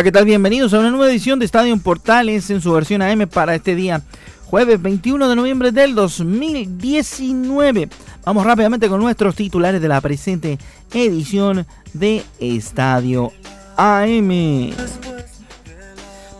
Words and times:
Hola, 0.00 0.04
¿qué 0.04 0.12
tal? 0.12 0.24
Bienvenidos 0.24 0.72
a 0.72 0.78
una 0.78 0.88
nueva 0.88 1.10
edición 1.10 1.38
de 1.38 1.44
Estadio 1.44 1.76
Portales 1.76 2.48
en 2.48 2.62
su 2.62 2.72
versión 2.72 3.02
AM 3.02 3.28
para 3.28 3.54
este 3.54 3.74
día, 3.74 4.00
jueves 4.46 4.80
21 4.80 5.28
de 5.28 5.36
noviembre 5.36 5.72
del 5.72 5.94
2019. 5.94 7.90
Vamos 8.24 8.46
rápidamente 8.46 8.88
con 8.88 8.98
nuestros 8.98 9.36
titulares 9.36 9.82
de 9.82 9.88
la 9.88 10.00
presente 10.00 10.56
edición 10.94 11.66
de 11.92 12.24
Estadio 12.38 13.30
AM. 13.76 14.70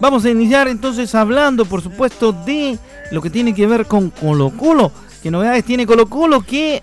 Vamos 0.01 0.25
a 0.25 0.31
iniciar 0.31 0.67
entonces 0.67 1.15
hablando, 1.15 1.67
por 1.67 1.83
supuesto, 1.83 2.33
de 2.33 2.79
lo 3.11 3.21
que 3.21 3.29
tiene 3.29 3.55
que 3.55 3.67
ver 3.67 3.85
con 3.85 4.09
Colo 4.09 4.57
Colo. 4.57 4.91
¿Qué 5.23 5.31
novedades 5.31 5.67
tiene 5.67 5.85
Colo 5.87 6.09
Colo 6.09 6.41
que 6.41 6.81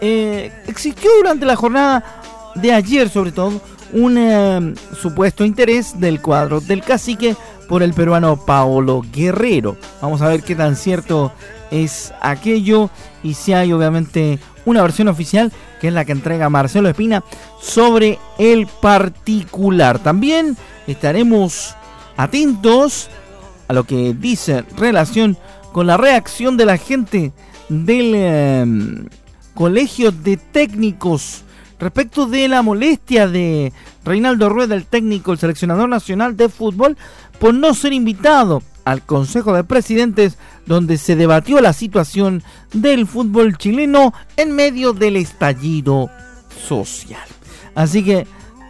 eh, 0.00 0.52
existió 0.68 1.10
durante 1.16 1.44
la 1.44 1.56
jornada 1.56 2.52
de 2.54 2.70
ayer 2.70 3.08
sobre 3.08 3.32
todo? 3.32 3.60
Un 3.92 4.16
eh, 4.18 4.74
supuesto 5.00 5.44
interés 5.44 5.98
del 6.00 6.20
cuadro 6.20 6.60
del 6.60 6.82
cacique 6.82 7.36
por 7.68 7.82
el 7.82 7.94
peruano 7.94 8.36
Paolo 8.36 9.02
Guerrero. 9.12 9.76
Vamos 10.00 10.22
a 10.22 10.28
ver 10.28 10.42
qué 10.42 10.54
tan 10.54 10.76
cierto 10.76 11.32
es 11.70 12.12
aquello 12.20 12.90
y 13.22 13.34
si 13.34 13.52
hay 13.52 13.72
obviamente 13.72 14.38
una 14.64 14.82
versión 14.82 15.08
oficial 15.08 15.52
que 15.80 15.88
es 15.88 15.94
la 15.94 16.04
que 16.04 16.12
entrega 16.12 16.48
Marcelo 16.48 16.88
Espina 16.88 17.22
sobre 17.60 18.18
el 18.38 18.66
particular. 18.66 19.98
También 19.98 20.56
estaremos 20.86 21.74
atentos 22.16 23.10
a 23.68 23.72
lo 23.72 23.84
que 23.84 24.14
dice 24.14 24.64
relación 24.76 25.36
con 25.72 25.86
la 25.86 25.96
reacción 25.96 26.56
de 26.56 26.66
la 26.66 26.76
gente 26.76 27.32
del 27.68 28.12
eh, 28.14 28.66
Colegio 29.54 30.10
de 30.10 30.36
Técnicos 30.36 31.44
respecto 31.84 32.24
de 32.26 32.48
la 32.48 32.62
molestia 32.62 33.28
de 33.28 33.70
Reinaldo 34.06 34.48
Rueda, 34.48 34.74
el 34.74 34.86
técnico, 34.86 35.32
el 35.32 35.38
seleccionador 35.38 35.86
nacional 35.86 36.34
de 36.34 36.48
fútbol, 36.48 36.96
por 37.38 37.52
no 37.52 37.74
ser 37.74 37.92
invitado 37.92 38.62
al 38.86 39.02
Consejo 39.02 39.52
de 39.52 39.64
Presidentes 39.64 40.38
donde 40.64 40.96
se 40.96 41.14
debatió 41.14 41.60
la 41.60 41.74
situación 41.74 42.42
del 42.72 43.06
fútbol 43.06 43.58
chileno 43.58 44.14
en 44.38 44.52
medio 44.52 44.94
del 44.94 45.16
estallido 45.16 46.08
social. 46.66 47.28
Así 47.74 48.02
que 48.02 48.26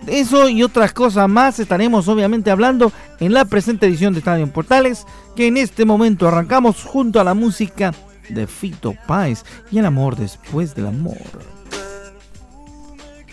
eso 0.09 0.49
y 0.49 0.65
otras 0.65 0.93
cosas 0.93 1.29
más 1.29 1.61
estaremos 1.61 2.09
obviamente 2.09 2.51
hablando 2.51 2.91
en 3.21 3.33
la 3.33 3.45
presente 3.45 3.87
edición 3.87 4.13
de 4.13 4.19
Estadio 4.19 4.53
Portales, 4.53 5.07
que 5.37 5.47
en 5.47 5.57
este 5.57 5.85
momento 5.85 6.27
arrancamos 6.27 6.83
junto 6.83 7.21
a 7.21 7.25
la 7.25 7.35
música 7.35 7.95
de 8.29 8.49
Fito 8.49 8.93
Páez 9.07 9.45
y 9.71 9.79
el 9.79 9.87
amor 9.87 10.17
después 10.17 10.75
del 10.75 10.89
amor. 10.89 11.54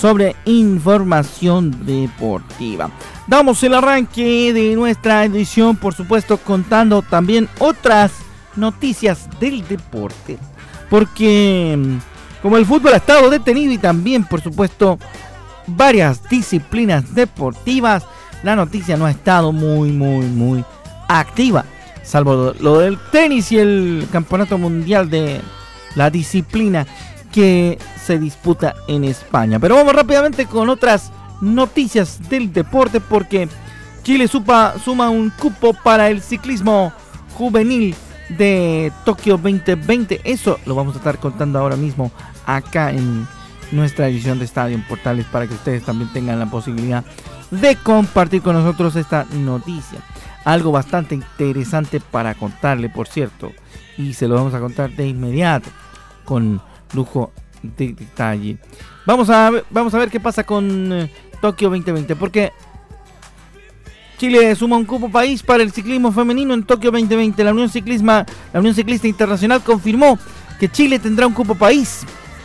sobre 0.00 0.36
información 0.44 1.84
deportiva. 1.84 2.90
Damos 3.26 3.62
el 3.62 3.74
arranque 3.74 4.52
de 4.52 4.74
nuestra 4.74 5.24
edición, 5.24 5.76
por 5.76 5.94
supuesto, 5.94 6.38
contando 6.38 7.02
también 7.02 7.48
otras 7.58 8.12
noticias 8.56 9.28
del 9.40 9.66
deporte. 9.66 10.38
Porque 10.88 11.76
mm, 11.76 12.42
como 12.42 12.56
el 12.56 12.66
fútbol 12.66 12.94
ha 12.94 12.98
estado 12.98 13.28
detenido 13.28 13.72
y 13.72 13.78
también, 13.78 14.24
por 14.24 14.40
supuesto, 14.40 14.98
varias 15.66 16.28
disciplinas 16.28 17.14
deportivas, 17.14 18.04
la 18.42 18.56
noticia 18.56 18.96
no 18.96 19.06
ha 19.06 19.10
estado 19.10 19.52
muy, 19.52 19.90
muy, 19.90 20.24
muy 20.26 20.64
activa 21.08 21.64
salvo 22.08 22.54
lo 22.58 22.78
del 22.78 22.98
tenis 23.12 23.52
y 23.52 23.58
el 23.58 24.08
campeonato 24.10 24.56
mundial 24.56 25.10
de 25.10 25.40
la 25.94 26.08
disciplina 26.08 26.86
que 27.38 27.78
se 28.04 28.18
disputa 28.18 28.74
en 28.88 29.04
España. 29.04 29.60
Pero 29.60 29.76
vamos 29.76 29.94
rápidamente 29.94 30.46
con 30.46 30.68
otras 30.68 31.12
noticias 31.40 32.28
del 32.28 32.52
deporte 32.52 32.98
porque 33.00 33.48
Chile 34.02 34.26
suma 34.26 34.74
un 35.08 35.30
cupo 35.30 35.72
para 35.72 36.10
el 36.10 36.20
ciclismo 36.20 36.92
juvenil 37.34 37.94
de 38.30 38.90
Tokio 39.04 39.34
2020. 39.34 40.20
Eso 40.24 40.58
lo 40.66 40.74
vamos 40.74 40.96
a 40.96 40.98
estar 40.98 41.20
contando 41.20 41.60
ahora 41.60 41.76
mismo 41.76 42.10
acá 42.44 42.90
en 42.90 43.28
nuestra 43.70 44.08
edición 44.08 44.40
de 44.40 44.44
Estadio 44.44 44.74
en 44.74 44.82
Portales 44.88 45.24
para 45.26 45.46
que 45.46 45.54
ustedes 45.54 45.84
también 45.84 46.12
tengan 46.12 46.40
la 46.40 46.50
posibilidad 46.50 47.04
de 47.52 47.76
compartir 47.76 48.42
con 48.42 48.56
nosotros 48.56 48.96
esta 48.96 49.26
noticia 49.32 50.00
algo 50.44 50.72
bastante 50.72 51.14
interesante 51.14 52.00
para 52.00 52.34
contarle, 52.34 52.88
por 52.88 53.06
cierto. 53.06 53.52
Y 53.96 54.14
se 54.14 54.26
lo 54.26 54.34
vamos 54.34 54.54
a 54.54 54.60
contar 54.60 54.90
de 54.90 55.06
inmediato, 55.06 55.70
con 56.24 56.60
lujo 56.92 57.32
de 57.62 57.92
detalle. 57.92 58.58
Vamos 59.06 59.30
a, 59.30 59.50
vamos 59.70 59.94
a 59.94 59.98
ver 59.98 60.10
qué 60.10 60.20
pasa 60.20 60.44
con 60.44 60.92
eh, 60.92 61.10
Tokio 61.40 61.68
2020, 61.70 62.16
porque 62.16 62.52
Chile 64.18 64.54
suma 64.56 64.76
un 64.76 64.84
cupo 64.84 65.08
país 65.08 65.42
para 65.42 65.62
el 65.62 65.70
ciclismo 65.72 66.10
femenino 66.12 66.52
en 66.52 66.64
Tokio 66.64 66.90
2020. 66.90 67.44
La 67.44 67.52
Unión, 67.52 67.68
Ciclisma, 67.68 68.26
la 68.52 68.60
Unión 68.60 68.74
Ciclista 68.74 69.06
Internacional 69.06 69.62
confirmó 69.62 70.18
que 70.58 70.68
Chile 70.68 70.98
tendrá 70.98 71.26
un 71.26 71.34
cupo 71.34 71.54
país 71.54 72.00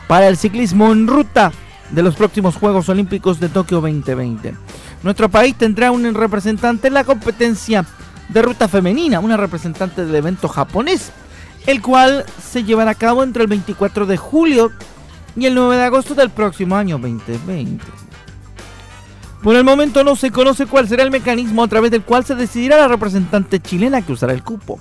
para 0.07 0.27
el 0.27 0.37
ciclismo 0.37 0.91
en 0.91 1.07
ruta 1.07 1.51
de 1.89 2.03
los 2.03 2.15
próximos 2.15 2.55
Juegos 2.55 2.89
Olímpicos 2.89 3.39
de 3.39 3.49
Tokio 3.49 3.81
2020. 3.81 4.53
Nuestro 5.01 5.29
país 5.29 5.55
tendrá 5.55 5.91
un 5.91 6.13
representante 6.13 6.87
en 6.87 6.93
la 6.93 7.03
competencia 7.03 7.85
de 8.29 8.41
ruta 8.41 8.67
femenina, 8.67 9.19
una 9.19 9.37
representante 9.37 10.05
del 10.05 10.15
evento 10.15 10.47
japonés, 10.47 11.11
el 11.65 11.81
cual 11.81 12.25
se 12.41 12.63
llevará 12.63 12.91
a 12.91 12.95
cabo 12.95 13.23
entre 13.23 13.43
el 13.43 13.49
24 13.49 14.05
de 14.05 14.17
julio 14.17 14.71
y 15.35 15.45
el 15.45 15.55
9 15.55 15.77
de 15.77 15.83
agosto 15.83 16.13
del 16.15 16.29
próximo 16.29 16.75
año 16.75 16.97
2020. 16.97 17.83
Por 19.41 19.55
el 19.55 19.63
momento 19.63 20.03
no 20.03 20.15
se 20.15 20.31
conoce 20.31 20.67
cuál 20.67 20.87
será 20.87 21.03
el 21.03 21.11
mecanismo 21.11 21.63
a 21.63 21.67
través 21.67 21.91
del 21.91 22.03
cual 22.03 22.23
se 22.23 22.35
decidirá 22.35 22.77
la 22.77 22.87
representante 22.87 23.59
chilena 23.59 24.01
que 24.01 24.13
usará 24.13 24.33
el 24.33 24.43
cupo. 24.43 24.79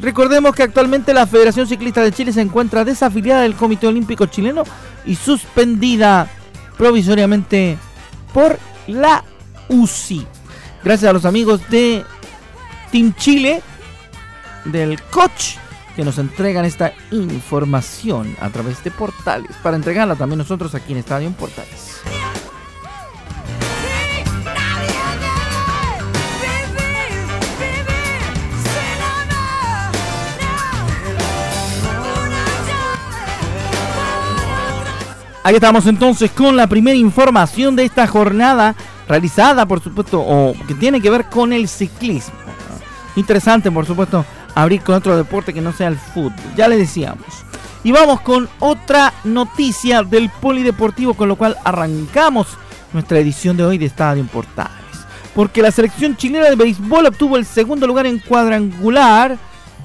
Recordemos 0.00 0.54
que 0.54 0.62
actualmente 0.62 1.14
la 1.14 1.26
Federación 1.26 1.66
Ciclista 1.66 2.02
de 2.02 2.10
Chile 2.10 2.32
se 2.32 2.40
encuentra 2.40 2.84
desafiliada 2.84 3.42
del 3.42 3.54
Comité 3.54 3.86
Olímpico 3.86 4.26
Chileno 4.26 4.64
y 5.04 5.14
suspendida 5.14 6.28
provisoriamente 6.76 7.76
por 8.32 8.58
la 8.86 9.22
UCI. 9.68 10.26
Gracias 10.82 11.10
a 11.10 11.12
los 11.12 11.24
amigos 11.26 11.60
de 11.68 12.04
Team 12.90 13.14
Chile, 13.14 13.62
del 14.64 15.00
coach, 15.02 15.56
que 16.00 16.04
nos 16.06 16.16
entregan 16.16 16.64
esta 16.64 16.94
información 17.10 18.34
a 18.40 18.48
través 18.48 18.82
de 18.82 18.90
portales, 18.90 19.54
para 19.62 19.76
entregarla 19.76 20.16
también 20.16 20.38
nosotros 20.38 20.74
aquí 20.74 20.92
en 20.92 20.98
Estadio 21.00 21.30
Portales. 21.32 22.00
Ahí 35.42 35.54
estamos 35.54 35.84
entonces 35.84 36.30
con 36.30 36.56
la 36.56 36.66
primera 36.66 36.96
información 36.96 37.76
de 37.76 37.84
esta 37.84 38.06
jornada 38.06 38.74
realizada, 39.06 39.66
por 39.66 39.82
supuesto, 39.82 40.18
o 40.18 40.54
que 40.66 40.74
tiene 40.76 41.02
que 41.02 41.10
ver 41.10 41.26
con 41.26 41.52
el 41.52 41.68
ciclismo. 41.68 42.36
interesante, 43.16 43.70
por 43.70 43.84
supuesto, 43.84 44.24
abrir 44.54 44.82
con 44.82 44.94
otro 44.94 45.16
deporte 45.16 45.52
que 45.52 45.60
no 45.60 45.72
sea 45.72 45.88
el 45.88 45.96
fútbol. 45.96 46.32
Ya 46.56 46.68
le 46.68 46.76
decíamos. 46.76 47.26
Y 47.82 47.92
vamos 47.92 48.20
con 48.20 48.48
otra 48.58 49.12
noticia 49.24 50.02
del 50.02 50.28
polideportivo, 50.28 51.14
con 51.14 51.28
lo 51.28 51.36
cual 51.36 51.56
arrancamos 51.64 52.48
nuestra 52.92 53.18
edición 53.18 53.56
de 53.56 53.64
hoy 53.64 53.78
de 53.78 53.86
Estadio 53.86 54.24
Portales. 54.26 54.74
Porque 55.34 55.62
la 55.62 55.70
selección 55.70 56.16
chilena 56.16 56.50
de 56.50 56.56
béisbol 56.56 57.06
obtuvo 57.06 57.36
el 57.36 57.46
segundo 57.46 57.86
lugar 57.86 58.06
en 58.06 58.18
cuadrangular 58.18 59.38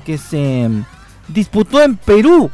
que 0.05 0.17
se 0.17 0.69
disputó 1.27 1.81
en 1.81 1.95
Perú. 1.95 2.51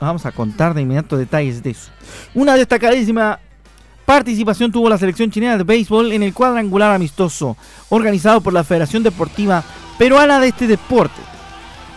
Vamos 0.00 0.26
a 0.26 0.32
contar 0.32 0.74
de 0.74 0.82
inmediato 0.82 1.16
detalles 1.16 1.62
de 1.62 1.70
eso. 1.70 1.90
Una 2.34 2.54
destacadísima 2.54 3.38
participación 4.04 4.70
tuvo 4.70 4.90
la 4.90 4.98
selección 4.98 5.30
chilena 5.30 5.56
de 5.56 5.64
béisbol 5.64 6.12
en 6.12 6.22
el 6.22 6.34
cuadrangular 6.34 6.92
amistoso 6.92 7.56
organizado 7.88 8.42
por 8.42 8.52
la 8.52 8.64
Federación 8.64 9.02
Deportiva 9.02 9.64
Peruana 9.98 10.40
de 10.40 10.48
este 10.48 10.66
deporte. 10.66 11.33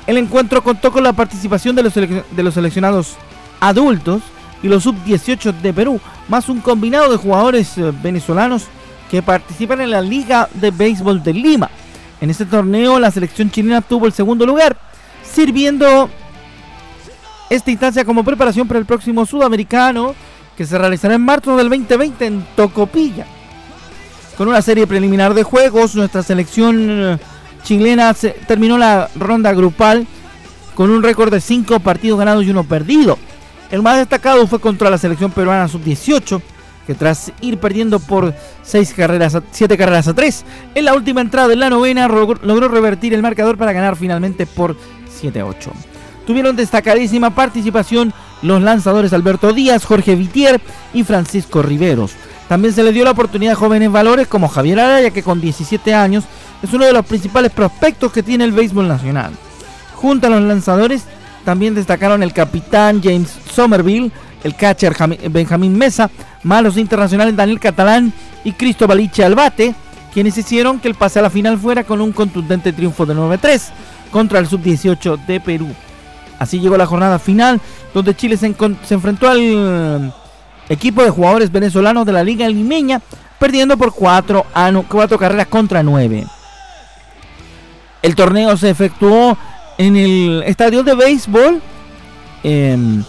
El 0.07 0.17
encuentro 0.17 0.63
contó 0.63 0.91
con 0.91 1.03
la 1.03 1.11
participación 1.11 1.75
de 1.75 1.83
los, 1.83 2.53
seleccionados 2.53 3.17
adultos 3.59 4.21
y 4.63 4.69
los 4.69 4.83
sub-18 4.83 5.53
de 5.61 5.73
Perú, 5.73 5.99
más 6.29 6.47
un 6.47 6.61
combinado 6.61 7.11
de 7.11 7.17
jugadores 7.17 7.77
eh, 7.77 7.91
venezolanos 8.01 8.63
que 9.11 9.21
participan 9.21 9.81
en 9.81 9.91
la 9.91 10.01
Liga 10.01 10.47
de 10.53 10.71
Béisbol 10.71 11.21
de 11.21 11.33
Lima. 11.33 11.69
En 12.21 12.29
este 12.29 12.45
torneo 12.45 12.99
la 12.99 13.11
selección 13.11 13.51
chilena 13.51 13.79
obtuvo 13.79 14.05
el 14.05 14.13
segundo 14.13 14.45
lugar, 14.45 14.77
sirviendo 15.23 16.09
esta 17.49 17.69
instancia 17.69 18.05
como 18.05 18.23
preparación 18.23 18.65
para 18.65 18.79
el 18.79 18.85
próximo 18.85 19.25
sudamericano 19.25 20.15
que 20.55 20.65
se 20.65 20.77
realizará 20.77 21.15
en 21.15 21.21
marzo 21.21 21.57
del 21.57 21.69
2020 21.69 22.25
en 22.25 22.47
Tocopilla. 22.55 23.25
Con 24.37 24.47
una 24.47 24.61
serie 24.61 24.87
preliminar 24.87 25.33
de 25.33 25.43
juegos, 25.43 25.95
nuestra 25.95 26.23
selección 26.23 27.19
chilena 27.67 28.15
terminó 28.47 28.77
la 28.77 29.09
ronda 29.15 29.51
grupal 29.51 30.07
con 30.73 30.89
un 30.89 31.03
récord 31.03 31.33
de 31.33 31.41
5 31.41 31.81
partidos 31.81 32.17
ganados 32.17 32.45
y 32.45 32.49
uno 32.49 32.63
perdido. 32.63 33.17
El 33.69 33.81
más 33.81 33.97
destacado 33.97 34.47
fue 34.47 34.59
contra 34.59 34.89
la 34.89 34.97
selección 34.97 35.31
peruana 35.31 35.67
sub-18, 35.67 36.41
que 36.85 36.95
tras 36.95 37.33
ir 37.41 37.57
perdiendo 37.57 37.99
por 37.99 38.33
6 38.63 38.93
carreras, 38.93 39.37
7 39.51 39.77
carreras 39.77 40.07
a 40.07 40.13
3, 40.13 40.45
en 40.75 40.85
la 40.85 40.93
última 40.93 41.19
entrada 41.19 41.49
de 41.49 41.57
la 41.57 41.69
novena 41.69 42.07
logró 42.07 42.69
revertir 42.69 43.13
el 43.13 43.21
marcador 43.21 43.57
para 43.57 43.73
ganar 43.73 43.97
finalmente 43.97 44.45
por 44.45 44.77
7 45.09 45.41
a 45.41 45.45
8. 45.45 45.71
Tuvieron 46.25 46.55
destacadísima 46.55 47.35
participación 47.35 48.13
los 48.43 48.61
lanzadores 48.61 49.11
Alberto 49.11 49.51
Díaz, 49.51 49.83
Jorge 49.83 50.15
Vitier 50.15 50.61
y 50.93 51.03
Francisco 51.03 51.61
Riveros. 51.61 52.13
También 52.47 52.73
se 52.73 52.83
le 52.83 52.93
dio 52.93 53.03
la 53.03 53.11
oportunidad 53.11 53.53
a 53.53 53.57
jóvenes 53.57 53.91
valores 53.91 54.27
como 54.27 54.47
Javier 54.47 54.79
Araya, 54.79 55.11
que 55.11 55.23
con 55.23 55.41
17 55.41 55.93
años 55.93 56.23
es 56.61 56.73
uno 56.73 56.85
de 56.85 56.93
los 56.93 57.05
principales 57.05 57.51
prospectos 57.51 58.11
que 58.11 58.23
tiene 58.23 58.43
el 58.43 58.51
béisbol 58.51 58.87
nacional. 58.87 59.31
Junto 59.95 60.27
a 60.27 60.29
los 60.29 60.41
lanzadores, 60.41 61.05
también 61.45 61.75
destacaron 61.75 62.23
el 62.23 62.33
capitán 62.33 63.01
James 63.03 63.33
Somerville, 63.51 64.11
el 64.43 64.55
catcher 64.55 64.95
Benjamín 65.29 65.77
Mesa, 65.77 66.09
malos 66.43 66.77
internacionales 66.77 67.35
Daniel 67.35 67.59
Catalán 67.59 68.13
y 68.43 68.51
Cristo 68.53 68.87
Baliche 68.87 69.23
Albate, 69.23 69.73
quienes 70.13 70.37
hicieron 70.37 70.79
que 70.79 70.87
el 70.87 70.95
pase 70.95 71.19
a 71.19 71.21
la 71.21 71.29
final 71.29 71.57
fuera 71.57 71.83
con 71.83 72.01
un 72.01 72.11
contundente 72.11 72.73
triunfo 72.73 73.05
de 73.05 73.15
9-3 73.15 73.69
contra 74.11 74.39
el 74.39 74.47
sub-18 74.47 75.25
de 75.25 75.39
Perú. 75.39 75.67
Así 76.39 76.59
llegó 76.59 76.77
la 76.77 76.85
jornada 76.85 77.19
final, 77.19 77.59
donde 77.93 78.15
Chile 78.15 78.37
se, 78.37 78.47
enfrentó 78.89 79.29
al 79.29 79.39
eh, 79.41 80.11
equipo 80.69 81.03
de 81.03 81.09
jugadores 81.09 81.51
venezolanos 81.51 82.05
de 82.05 82.13
la 82.13 82.23
Liga 82.23 82.47
Limeña, 82.47 83.01
perdiendo 83.39 83.77
por 83.77 83.93
4 83.93 84.45
cuatro 84.87 85.17
carreras 85.17 85.47
contra 85.47 85.81
9. 85.83 86.25
El 88.01 88.15
torneo 88.15 88.55
se 88.57 88.69
efectuó 88.69 89.37
en 89.77 89.95
el 89.95 90.43
estadio 90.45 90.83
de 90.83 90.95
béisbol 90.95 91.61
em, 92.43 93.03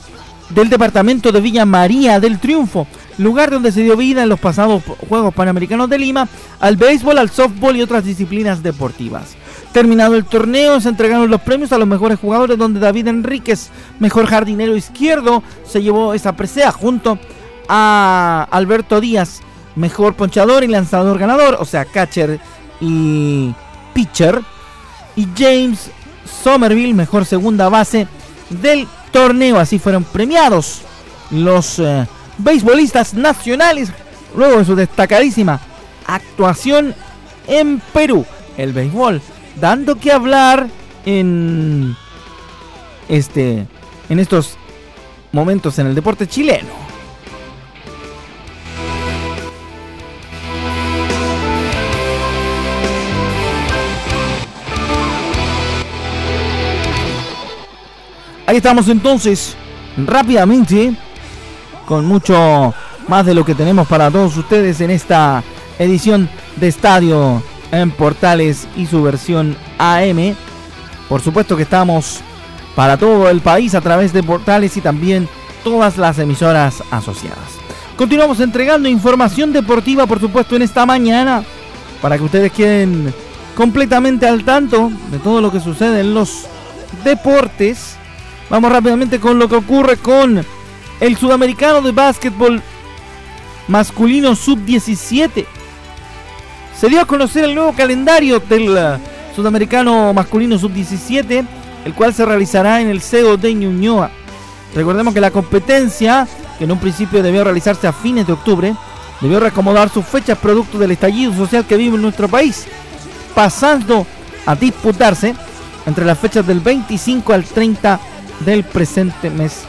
del 0.50 0.68
departamento 0.68 1.32
de 1.32 1.40
Villa 1.40 1.64
María 1.64 2.20
del 2.20 2.38
Triunfo, 2.38 2.86
lugar 3.18 3.50
donde 3.50 3.72
se 3.72 3.82
dio 3.82 3.96
vida 3.96 4.22
en 4.22 4.28
los 4.28 4.40
pasados 4.40 4.82
Juegos 5.08 5.34
Panamericanos 5.34 5.90
de 5.90 5.98
Lima 5.98 6.28
al 6.60 6.76
béisbol, 6.76 7.18
al 7.18 7.30
softball 7.30 7.76
y 7.76 7.82
otras 7.82 8.04
disciplinas 8.04 8.62
deportivas. 8.62 9.36
Terminado 9.72 10.16
el 10.16 10.24
torneo, 10.24 10.80
se 10.80 10.88
entregaron 10.88 11.30
los 11.30 11.42
premios 11.42 11.72
a 11.72 11.78
los 11.78 11.86
mejores 11.86 12.18
jugadores, 12.18 12.56
donde 12.56 12.80
David 12.80 13.08
Enríquez, 13.08 13.70
mejor 13.98 14.26
jardinero 14.26 14.76
izquierdo, 14.76 15.42
se 15.64 15.82
llevó 15.82 16.14
esa 16.14 16.34
presea 16.34 16.72
junto 16.72 17.18
a 17.68 18.48
Alberto 18.50 19.00
Díaz, 19.00 19.42
mejor 19.76 20.14
ponchador 20.14 20.64
y 20.64 20.68
lanzador 20.68 21.18
ganador, 21.18 21.58
o 21.60 21.64
sea, 21.66 21.84
catcher 21.84 22.40
y 22.80 23.52
pitcher. 23.92 24.40
Y 25.18 25.26
James 25.36 25.90
Somerville, 26.44 26.94
mejor 26.94 27.26
segunda 27.26 27.68
base 27.68 28.06
del 28.50 28.86
torneo. 29.10 29.58
Así 29.58 29.80
fueron 29.80 30.04
premiados 30.04 30.82
los 31.32 31.80
eh, 31.80 32.06
beisbolistas 32.38 33.14
nacionales 33.14 33.90
luego 34.36 34.58
de 34.58 34.64
su 34.64 34.76
destacadísima 34.76 35.60
actuación 36.06 36.94
en 37.48 37.80
Perú. 37.92 38.24
El 38.56 38.72
béisbol 38.72 39.20
dando 39.60 39.96
que 39.96 40.12
hablar 40.12 40.68
en 41.04 41.96
este 43.08 43.66
en 44.08 44.20
estos 44.20 44.56
momentos 45.32 45.80
en 45.80 45.88
el 45.88 45.96
deporte 45.96 46.28
chileno. 46.28 46.87
Ahí 58.48 58.56
estamos 58.56 58.88
entonces, 58.88 59.54
rápidamente, 60.06 60.94
con 61.84 62.06
mucho 62.06 62.72
más 63.06 63.26
de 63.26 63.34
lo 63.34 63.44
que 63.44 63.54
tenemos 63.54 63.86
para 63.86 64.10
todos 64.10 64.38
ustedes 64.38 64.80
en 64.80 64.90
esta 64.90 65.44
edición 65.78 66.30
de 66.56 66.68
Estadio 66.68 67.42
en 67.72 67.90
Portales 67.90 68.66
y 68.74 68.86
su 68.86 69.02
versión 69.02 69.54
AM. 69.76 70.34
Por 71.10 71.20
supuesto 71.20 71.58
que 71.58 71.64
estamos 71.64 72.20
para 72.74 72.96
todo 72.96 73.28
el 73.28 73.42
país 73.42 73.74
a 73.74 73.82
través 73.82 74.14
de 74.14 74.22
Portales 74.22 74.74
y 74.78 74.80
también 74.80 75.28
todas 75.62 75.98
las 75.98 76.18
emisoras 76.18 76.82
asociadas. 76.90 77.50
Continuamos 77.96 78.40
entregando 78.40 78.88
información 78.88 79.52
deportiva, 79.52 80.06
por 80.06 80.20
supuesto, 80.20 80.56
en 80.56 80.62
esta 80.62 80.86
mañana, 80.86 81.44
para 82.00 82.16
que 82.16 82.24
ustedes 82.24 82.52
queden 82.52 83.12
completamente 83.54 84.26
al 84.26 84.42
tanto 84.42 84.90
de 85.10 85.18
todo 85.18 85.42
lo 85.42 85.52
que 85.52 85.60
sucede 85.60 86.00
en 86.00 86.14
los 86.14 86.46
deportes. 87.04 87.98
Vamos 88.50 88.72
rápidamente 88.72 89.20
con 89.20 89.38
lo 89.38 89.48
que 89.48 89.56
ocurre 89.56 89.96
con 89.96 90.44
el 91.00 91.16
sudamericano 91.16 91.82
de 91.82 91.92
básquetbol 91.92 92.62
masculino 93.68 94.34
sub-17 94.34 95.46
se 96.78 96.88
dio 96.88 97.00
a 97.00 97.06
conocer 97.06 97.42
el 97.42 97.56
nuevo 97.56 97.72
calendario 97.72 98.38
del 98.38 98.76
eh, 98.78 98.98
sudamericano 99.34 100.14
masculino 100.14 100.56
sub-17, 100.56 101.44
el 101.84 101.94
cual 101.94 102.14
se 102.14 102.24
realizará 102.24 102.80
en 102.80 102.86
el 102.86 103.00
CEO 103.00 103.36
de 103.36 103.52
Ñuñoa. 103.52 104.12
Recordemos 104.76 105.12
que 105.12 105.20
la 105.20 105.32
competencia, 105.32 106.28
que 106.56 106.64
en 106.64 106.70
un 106.70 106.78
principio 106.78 107.20
debió 107.20 107.42
realizarse 107.42 107.88
a 107.88 107.92
fines 107.92 108.28
de 108.28 108.32
octubre, 108.32 108.76
debió 109.20 109.40
reacomodar 109.40 109.88
sus 109.88 110.06
fechas 110.06 110.38
producto 110.38 110.78
del 110.78 110.92
estallido 110.92 111.34
social 111.34 111.66
que 111.66 111.76
vive 111.76 111.96
en 111.96 112.02
nuestro 112.02 112.28
país, 112.28 112.66
pasando 113.34 114.06
a 114.46 114.54
disputarse 114.54 115.34
entre 115.84 116.04
las 116.04 116.16
fechas 116.16 116.46
del 116.46 116.60
25 116.60 117.32
al 117.32 117.42
30 117.42 117.98
del 118.44 118.64
presente 118.64 119.30
mes 119.30 119.64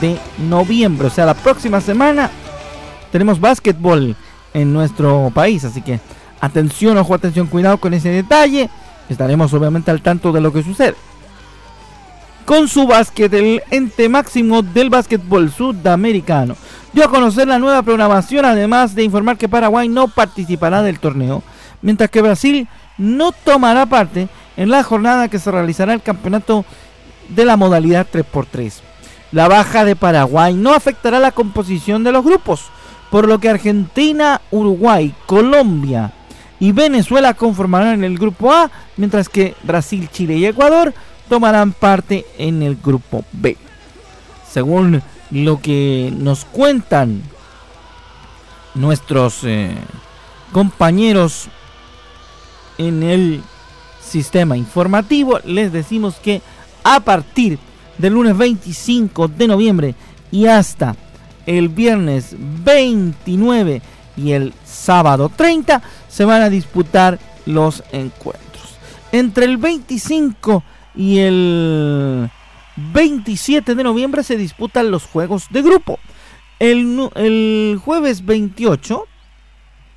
de 0.00 0.18
noviembre. 0.38 1.08
O 1.08 1.10
sea, 1.10 1.26
la 1.26 1.34
próxima 1.34 1.80
semana 1.80 2.30
tenemos 3.10 3.40
básquetbol 3.40 4.16
en 4.54 4.72
nuestro 4.72 5.30
país, 5.34 5.64
así 5.64 5.82
que 5.82 6.00
Atención, 6.42 6.98
ojo, 6.98 7.14
atención, 7.14 7.46
cuidado 7.46 7.78
con 7.78 7.94
ese 7.94 8.08
detalle. 8.08 8.68
Estaremos 9.08 9.54
obviamente 9.54 9.92
al 9.92 10.02
tanto 10.02 10.32
de 10.32 10.40
lo 10.40 10.52
que 10.52 10.64
sucede. 10.64 10.96
Con 12.44 12.66
su 12.66 12.88
básquet, 12.88 13.32
el 13.32 13.62
ente 13.70 14.08
máximo 14.08 14.60
del 14.60 14.90
básquetbol 14.90 15.52
sudamericano 15.52 16.56
dio 16.92 17.04
a 17.04 17.10
conocer 17.10 17.46
la 17.46 17.60
nueva 17.60 17.84
programación, 17.84 18.44
además 18.44 18.96
de 18.96 19.04
informar 19.04 19.38
que 19.38 19.48
Paraguay 19.48 19.88
no 19.88 20.08
participará 20.08 20.82
del 20.82 20.98
torneo, 20.98 21.44
mientras 21.80 22.10
que 22.10 22.22
Brasil 22.22 22.66
no 22.98 23.30
tomará 23.30 23.86
parte 23.86 24.28
en 24.56 24.68
la 24.68 24.82
jornada 24.82 25.28
que 25.28 25.38
se 25.38 25.52
realizará 25.52 25.94
el 25.94 26.02
campeonato 26.02 26.64
de 27.34 27.44
la 27.44 27.56
modalidad 27.56 28.06
3x3. 28.12 28.72
La 29.32 29.48
baja 29.48 29.84
de 29.84 29.96
Paraguay 29.96 30.54
no 30.54 30.74
afectará 30.74 31.18
la 31.18 31.32
composición 31.32 32.04
de 32.04 32.12
los 32.12 32.24
grupos, 32.24 32.66
por 33.10 33.26
lo 33.26 33.38
que 33.38 33.48
Argentina, 33.48 34.40
Uruguay, 34.50 35.14
Colombia, 35.26 36.12
y 36.62 36.70
Venezuela 36.70 37.34
conformarán 37.34 38.04
el 38.04 38.16
grupo 38.16 38.52
A, 38.52 38.70
mientras 38.96 39.28
que 39.28 39.56
Brasil, 39.64 40.08
Chile 40.12 40.36
y 40.36 40.46
Ecuador 40.46 40.94
tomarán 41.28 41.72
parte 41.72 42.24
en 42.38 42.62
el 42.62 42.76
grupo 42.76 43.24
B. 43.32 43.56
Según 44.48 45.02
lo 45.32 45.60
que 45.60 46.12
nos 46.16 46.44
cuentan 46.44 47.22
nuestros 48.74 49.40
eh, 49.42 49.74
compañeros 50.52 51.48
en 52.78 53.02
el 53.02 53.42
sistema 54.00 54.56
informativo, 54.56 55.40
les 55.44 55.72
decimos 55.72 56.14
que 56.22 56.42
a 56.84 57.00
partir 57.00 57.58
del 57.98 58.14
lunes 58.14 58.36
25 58.36 59.28
de 59.28 59.46
noviembre 59.46 59.94
y 60.30 60.46
hasta 60.46 60.96
el 61.46 61.68
viernes 61.68 62.34
29 62.38 63.82
y 64.16 64.32
el 64.32 64.52
sábado 64.64 65.30
30 65.34 65.82
se 66.08 66.24
van 66.24 66.42
a 66.42 66.50
disputar 66.50 67.18
los 67.46 67.82
encuentros. 67.92 68.76
Entre 69.10 69.44
el 69.44 69.56
25 69.56 70.62
y 70.94 71.18
el 71.18 72.30
27 72.76 73.74
de 73.74 73.84
noviembre 73.84 74.22
se 74.22 74.36
disputan 74.36 74.90
los 74.90 75.04
juegos 75.04 75.46
de 75.50 75.62
grupo. 75.62 75.98
El, 76.58 77.80
jueves 77.84 78.24
28 78.24 79.04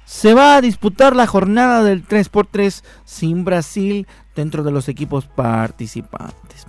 se 0.04 0.34
va 0.34 0.56
a 0.56 0.62
disputar 0.62 1.15
la 1.15 1.27
jornada 1.27 1.84
del 1.84 2.08
3x3 2.08 2.84
sin 3.04 3.44
Brasil 3.44 4.08
dentro 4.36 4.63
de 4.63 4.72
los 4.72 4.89
equipos 4.89 5.25
participantes. 5.27 6.68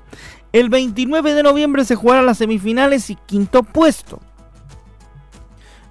El 0.52 0.68
29 0.70 1.35
de 1.35 1.42
noviembre 1.42 1.85
se 1.85 1.96
jugarán 1.96 2.26
las 2.26 2.38
semifinales 2.38 3.11
y 3.11 3.16
quinto 3.16 3.62
puesto, 3.62 4.20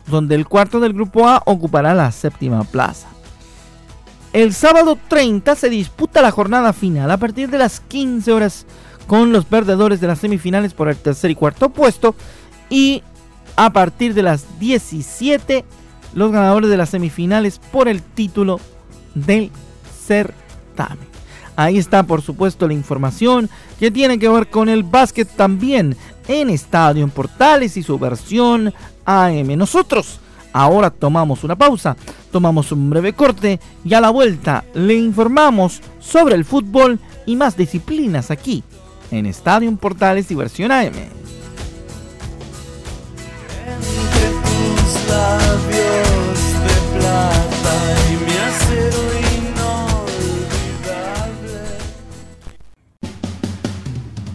donde 0.08 0.36
el 0.36 0.48
cuarto 0.48 0.80
del 0.80 0.94
grupo 0.94 1.28
A 1.28 1.44
ocupará 1.46 1.94
la 1.94 2.12
séptima 2.12 2.64
plaza. 2.64 3.10
El 4.34 4.54
sábado 4.54 4.98
30 5.08 5.56
se 5.56 5.70
disputa 5.70 6.22
la 6.22 6.32
jornada 6.32 6.74
final 6.74 7.10
a 7.12 7.18
partir 7.18 7.50
de 7.50 7.58
las 7.58 7.80
15 7.80 8.34
horas 8.34 8.66
con 9.08 9.32
los 9.32 9.46
perdedores 9.46 10.02
de 10.02 10.08
las 10.08 10.20
semifinales 10.20 10.74
por 10.74 10.90
el 10.90 10.98
tercer 10.98 11.32
y 11.32 11.36
cuarto 11.36 11.70
puesto 11.70 12.16
y 12.70 13.04
a 13.56 13.72
partir 13.72 14.14
de 14.14 14.24
las 14.24 14.60
17 14.60 15.64
los 16.14 16.32
ganadores 16.32 16.70
de 16.70 16.78
las 16.78 16.90
semifinales 16.90 17.60
por 17.60 17.88
el 17.88 18.02
título 18.02 18.60
del 19.14 19.52
certamen. 20.06 21.15
Ahí 21.56 21.78
está, 21.78 22.04
por 22.04 22.22
supuesto, 22.22 22.68
la 22.68 22.74
información 22.74 23.50
que 23.80 23.92
tiene 23.92 24.20
que 24.20 24.30
ver 24.30 24.50
con 24.50 24.70
el 24.70 24.84
básquet 24.84 25.28
también 25.36 25.96
en 26.28 26.50
Estadio 26.50 27.04
en 27.04 27.10
Portales 27.10 27.78
y 27.78 27.84
su 27.84 27.98
versión 27.98 28.74
AM. 29.06 29.58
Nosotros 29.58 30.20
ahora 30.52 30.90
tomamos 30.90 31.44
una 31.44 31.56
pausa, 31.56 31.96
tomamos 32.32 32.72
un 32.72 32.90
breve 32.90 33.14
corte 33.14 33.60
y 33.84 33.94
a 33.94 34.02
la 34.02 34.10
vuelta 34.10 34.66
le 34.74 34.96
informamos 34.96 35.82
sobre 36.00 36.36
el 36.36 36.46
fútbol 36.46 37.00
y 37.26 37.36
más 37.36 37.56
disciplinas 37.56 38.32
aquí 38.32 38.64
en 39.12 39.26
Estadio 39.26 39.70
en 39.70 39.78
Portales 39.78 40.30
y 40.32 40.36
versión 40.36 40.72
AM. 40.72 40.94
Entre 45.58 45.85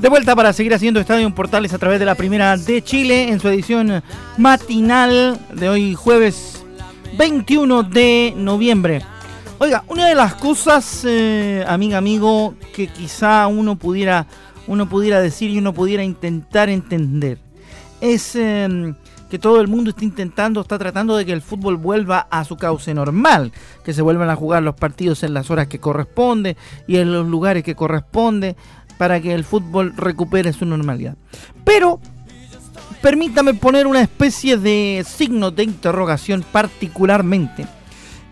De 0.00 0.08
vuelta 0.08 0.34
para 0.34 0.52
seguir 0.54 0.72
haciendo 0.72 0.98
Estadio 0.98 1.32
Portales 1.34 1.74
a 1.74 1.78
través 1.78 1.98
de 1.98 2.06
la 2.06 2.14
Primera 2.14 2.56
de 2.56 2.82
Chile 2.82 3.28
en 3.28 3.38
su 3.38 3.48
edición 3.48 4.02
matinal 4.38 5.38
de 5.52 5.68
hoy 5.68 5.94
jueves 5.94 6.64
21 7.18 7.82
de 7.82 8.32
noviembre. 8.34 9.02
Oiga, 9.58 9.84
una 9.88 10.06
de 10.08 10.14
las 10.14 10.34
cosas, 10.36 11.04
eh, 11.06 11.62
amiga, 11.68 11.98
amigo, 11.98 12.54
que 12.74 12.86
quizá 12.86 13.46
uno 13.46 13.76
pudiera, 13.76 14.26
uno 14.66 14.88
pudiera 14.88 15.20
decir 15.20 15.50
y 15.50 15.58
uno 15.58 15.74
pudiera 15.74 16.02
intentar 16.02 16.70
entender 16.70 17.38
es 18.00 18.34
em, 18.34 18.94
que 19.28 19.38
todo 19.38 19.60
el 19.60 19.68
mundo 19.68 19.90
está 19.90 20.04
intentando, 20.04 20.60
está 20.60 20.78
tratando 20.78 21.16
de 21.16 21.24
que 21.24 21.32
el 21.32 21.42
fútbol 21.42 21.76
vuelva 21.76 22.26
a 22.30 22.44
su 22.44 22.56
cauce 22.56 22.92
normal, 22.94 23.52
que 23.84 23.92
se 23.92 24.02
vuelvan 24.02 24.30
a 24.30 24.36
jugar 24.36 24.62
los 24.62 24.74
partidos 24.74 25.22
en 25.22 25.34
las 25.34 25.50
horas 25.50 25.68
que 25.68 25.78
corresponde 25.78 26.56
y 26.88 26.96
en 26.96 27.12
los 27.12 27.26
lugares 27.26 27.62
que 27.62 27.76
corresponde 27.76 28.56
para 29.00 29.18
que 29.18 29.32
el 29.32 29.44
fútbol 29.44 29.94
recupere 29.96 30.52
su 30.52 30.66
normalidad. 30.66 31.16
Pero 31.64 32.00
permítame 33.00 33.54
poner 33.54 33.86
una 33.86 34.02
especie 34.02 34.58
de 34.58 35.06
signo 35.08 35.50
de 35.50 35.64
interrogación 35.64 36.44
particularmente 36.52 37.64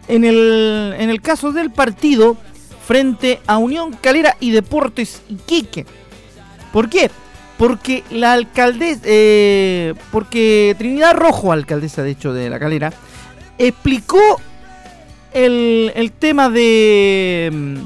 en 0.09 0.25
el, 0.25 0.95
en 0.99 1.09
el 1.09 1.23
caso 1.23 1.53
del 1.53 1.71
partido 1.71 2.37
frente 2.87 3.41
a 3.47 3.57
Unión 3.57 3.97
Calera 3.99 4.37
y 4.41 4.51
Deportes 4.51 5.23
Iquique. 5.31 5.87
¿Por 6.71 6.91
qué? 6.91 7.11
Porque 7.57 8.05
la 8.11 8.35
alcaldesa, 8.35 9.01
eh, 9.05 9.95
porque 10.13 10.77
Trinidad 10.77 11.15
Rojo, 11.15 11.51
alcaldesa 11.51 12.03
de 12.03 12.11
hecho 12.11 12.35
de 12.35 12.51
la 12.51 12.59
Calera, 12.59 12.93
explicó 13.57 14.21
el, 15.33 15.93
el 15.95 16.13
tema 16.13 16.51
de 16.51 17.81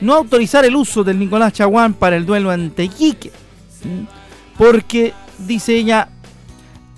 no 0.00 0.14
autorizar 0.14 0.64
el 0.64 0.76
uso 0.76 1.04
del 1.04 1.18
Nicolás 1.18 1.52
Chaguán 1.52 1.94
para 1.94 2.16
el 2.16 2.26
duelo 2.26 2.50
ante 2.50 2.84
Iquique. 2.84 3.32
Porque, 4.56 5.12
dice 5.38 5.76
ella, 5.76 6.08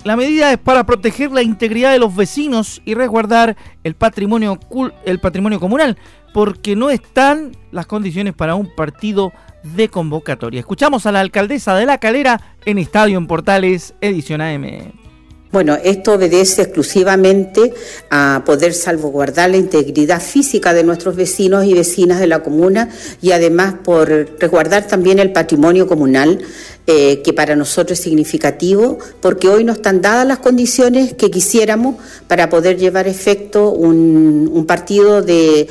la 0.05 0.17
medida 0.17 0.53
es 0.53 0.59
para 0.59 0.85
proteger 0.85 1.33
la 1.33 1.43
integridad 1.43 1.93
de 1.93 1.99
los 1.99 2.15
vecinos 2.15 2.81
y 2.85 2.95
resguardar 2.95 3.57
el 3.85 3.95
patrimonio, 3.95 4.59
el 5.05 5.19
patrimonio 5.19 5.61
comunal, 5.61 5.99
porque 6.33 6.77
no 6.77 6.91
están 6.91 7.53
las 7.73 7.87
condiciones 7.87 8.35
para 8.35 8.55
un 8.55 8.75
partido 8.75 9.33
de 9.63 9.89
convocatoria. 9.89 10.61
Escuchamos 10.61 11.05
a 11.07 11.13
la 11.13 11.21
alcaldesa 11.21 11.75
de 11.75 11.87
La 11.87 11.99
Calera 11.99 12.41
en 12.65 12.79
Estadio 12.79 13.19
en 13.19 13.27
Portales, 13.27 13.95
edición 14.01 14.41
AM. 14.41 15.08
Bueno, 15.51 15.79
esto 15.83 16.13
obedece 16.13 16.61
exclusivamente 16.61 17.73
a 18.11 18.43
poder 18.45 18.75
salvaguardar 18.75 19.49
la 19.49 19.57
integridad 19.57 20.21
física 20.21 20.75
de 20.75 20.85
nuestros 20.85 21.17
vecinos 21.17 21.65
y 21.65 21.73
vecinas 21.73 22.21
de 22.21 22.27
la 22.27 22.43
comuna 22.43 22.91
y 23.23 23.31
además 23.31 23.77
por 23.83 24.09
resguardar 24.39 24.87
también 24.87 25.19
el 25.19 25.33
patrimonio 25.33 25.87
comunal, 25.87 26.39
eh, 26.87 27.23
que 27.23 27.33
para 27.33 27.57
nosotros 27.57 27.99
es 27.99 28.05
significativo, 28.05 28.99
porque 29.21 29.49
hoy 29.49 29.65
no 29.65 29.73
están 29.73 30.03
dadas 30.03 30.27
las 30.27 30.41
condiciones 30.41 31.15
que 31.15 31.31
quisiéramos 31.31 31.97
para 32.27 32.51
poder 32.51 32.77
llevar 32.77 33.09
efecto 33.09 33.71
un 33.71 34.65
partido 34.67 35.23
de 35.23 35.67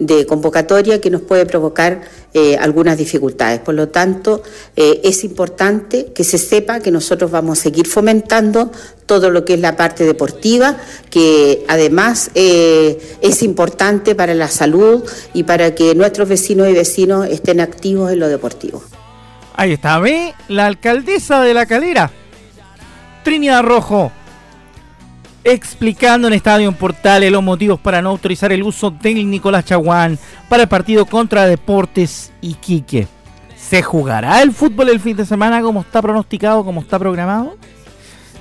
de 0.00 0.24
convocatoria 0.24 0.98
que 1.00 1.10
nos 1.10 1.20
puede 1.20 1.44
provocar 1.44 2.00
eh, 2.32 2.56
algunas 2.56 2.96
dificultades. 2.96 3.60
Por 3.60 3.74
lo 3.74 3.90
tanto, 3.90 4.42
eh, 4.74 5.02
es 5.04 5.22
importante 5.24 6.06
que 6.14 6.24
se 6.24 6.38
sepa 6.38 6.80
que 6.80 6.90
nosotros 6.90 7.30
vamos 7.30 7.58
a 7.58 7.62
seguir 7.62 7.86
fomentando 7.86 8.72
todo 9.04 9.30
lo 9.30 9.44
que 9.44 9.54
es 9.54 9.60
la 9.60 9.76
parte 9.76 10.04
deportiva, 10.04 10.78
que 11.10 11.64
además 11.68 12.30
eh, 12.34 12.98
es 13.20 13.42
importante 13.42 14.14
para 14.14 14.34
la 14.34 14.48
salud 14.48 15.04
y 15.34 15.42
para 15.42 15.74
que 15.74 15.94
nuestros 15.94 16.28
vecinos 16.28 16.68
y 16.68 16.72
vecinos 16.72 17.28
estén 17.28 17.60
activos 17.60 18.10
en 18.10 18.20
lo 18.20 18.28
deportivo. 18.28 18.82
Ahí 19.54 19.72
está, 19.72 19.98
ve 19.98 20.32
la 20.48 20.64
alcaldesa 20.64 21.42
de 21.42 21.52
la 21.52 21.66
calera, 21.66 22.10
Trinidad 23.22 23.62
Rojo 23.62 24.12
explicando 25.44 26.28
en 26.28 26.34
Estadio 26.34 26.70
Portales 26.72 27.32
los 27.32 27.42
motivos 27.42 27.80
para 27.80 28.02
no 28.02 28.10
autorizar 28.10 28.52
el 28.52 28.62
uso 28.62 28.90
del 28.90 29.28
Nicolás 29.30 29.64
Chaguán 29.64 30.18
para 30.48 30.64
el 30.64 30.68
partido 30.68 31.06
contra 31.06 31.46
Deportes 31.46 32.32
Iquique. 32.40 33.08
¿Se 33.56 33.82
jugará 33.82 34.42
el 34.42 34.52
fútbol 34.52 34.88
el 34.88 35.00
fin 35.00 35.16
de 35.16 35.24
semana 35.24 35.62
como 35.62 35.80
está 35.82 36.02
pronosticado, 36.02 36.64
como 36.64 36.80
está 36.80 36.98
programado? 36.98 37.56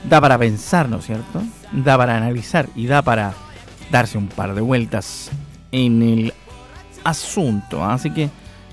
Da 0.03 0.19
para 0.19 0.37
pensar, 0.37 0.89
¿no 0.89 0.97
es 0.97 1.05
cierto? 1.05 1.41
Da 1.71 1.97
para 1.97 2.17
analizar 2.17 2.67
y 2.75 2.87
da 2.87 3.01
para 3.01 3.33
darse 3.91 4.17
un 4.17 4.27
par 4.27 4.55
de 4.55 4.61
vueltas 4.61 5.29
en 5.71 6.01
el 6.01 6.33
asunto. 7.03 7.83
Así 7.83 8.11
que 8.11 8.29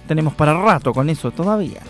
tenemos 0.07 0.35
para 0.35 0.55
rato 0.55 0.93
con 0.95 1.11
eso 1.11 1.31
todavía. 1.31 1.81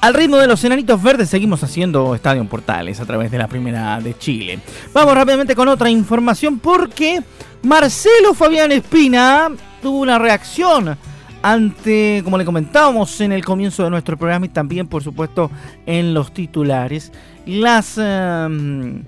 Al 0.00 0.14
ritmo 0.14 0.36
de 0.36 0.46
los 0.46 0.62
enanitos 0.62 1.02
verdes 1.02 1.30
seguimos 1.30 1.62
haciendo 1.62 2.14
Estadio 2.14 2.44
Portales 2.46 3.00
a 3.00 3.06
través 3.06 3.30
de 3.30 3.38
la 3.38 3.48
primera 3.48 3.98
de 4.00 4.16
Chile. 4.16 4.60
Vamos 4.92 5.14
rápidamente 5.14 5.56
con 5.56 5.68
otra 5.68 5.90
información 5.90 6.58
porque 6.58 7.22
Marcelo 7.62 8.34
Fabián 8.34 8.72
Espina 8.72 9.50
tuvo 9.82 10.00
una 10.00 10.18
reacción 10.18 10.96
ante, 11.42 12.20
como 12.24 12.38
le 12.38 12.44
comentábamos 12.44 13.20
en 13.20 13.32
el 13.32 13.44
comienzo 13.44 13.84
de 13.84 13.90
nuestro 13.90 14.16
programa 14.16 14.46
y 14.46 14.50
también 14.50 14.86
por 14.86 15.02
supuesto 15.02 15.50
en 15.86 16.12
los 16.12 16.32
titulares, 16.32 17.12
las 17.46 17.98
em, 17.98 19.02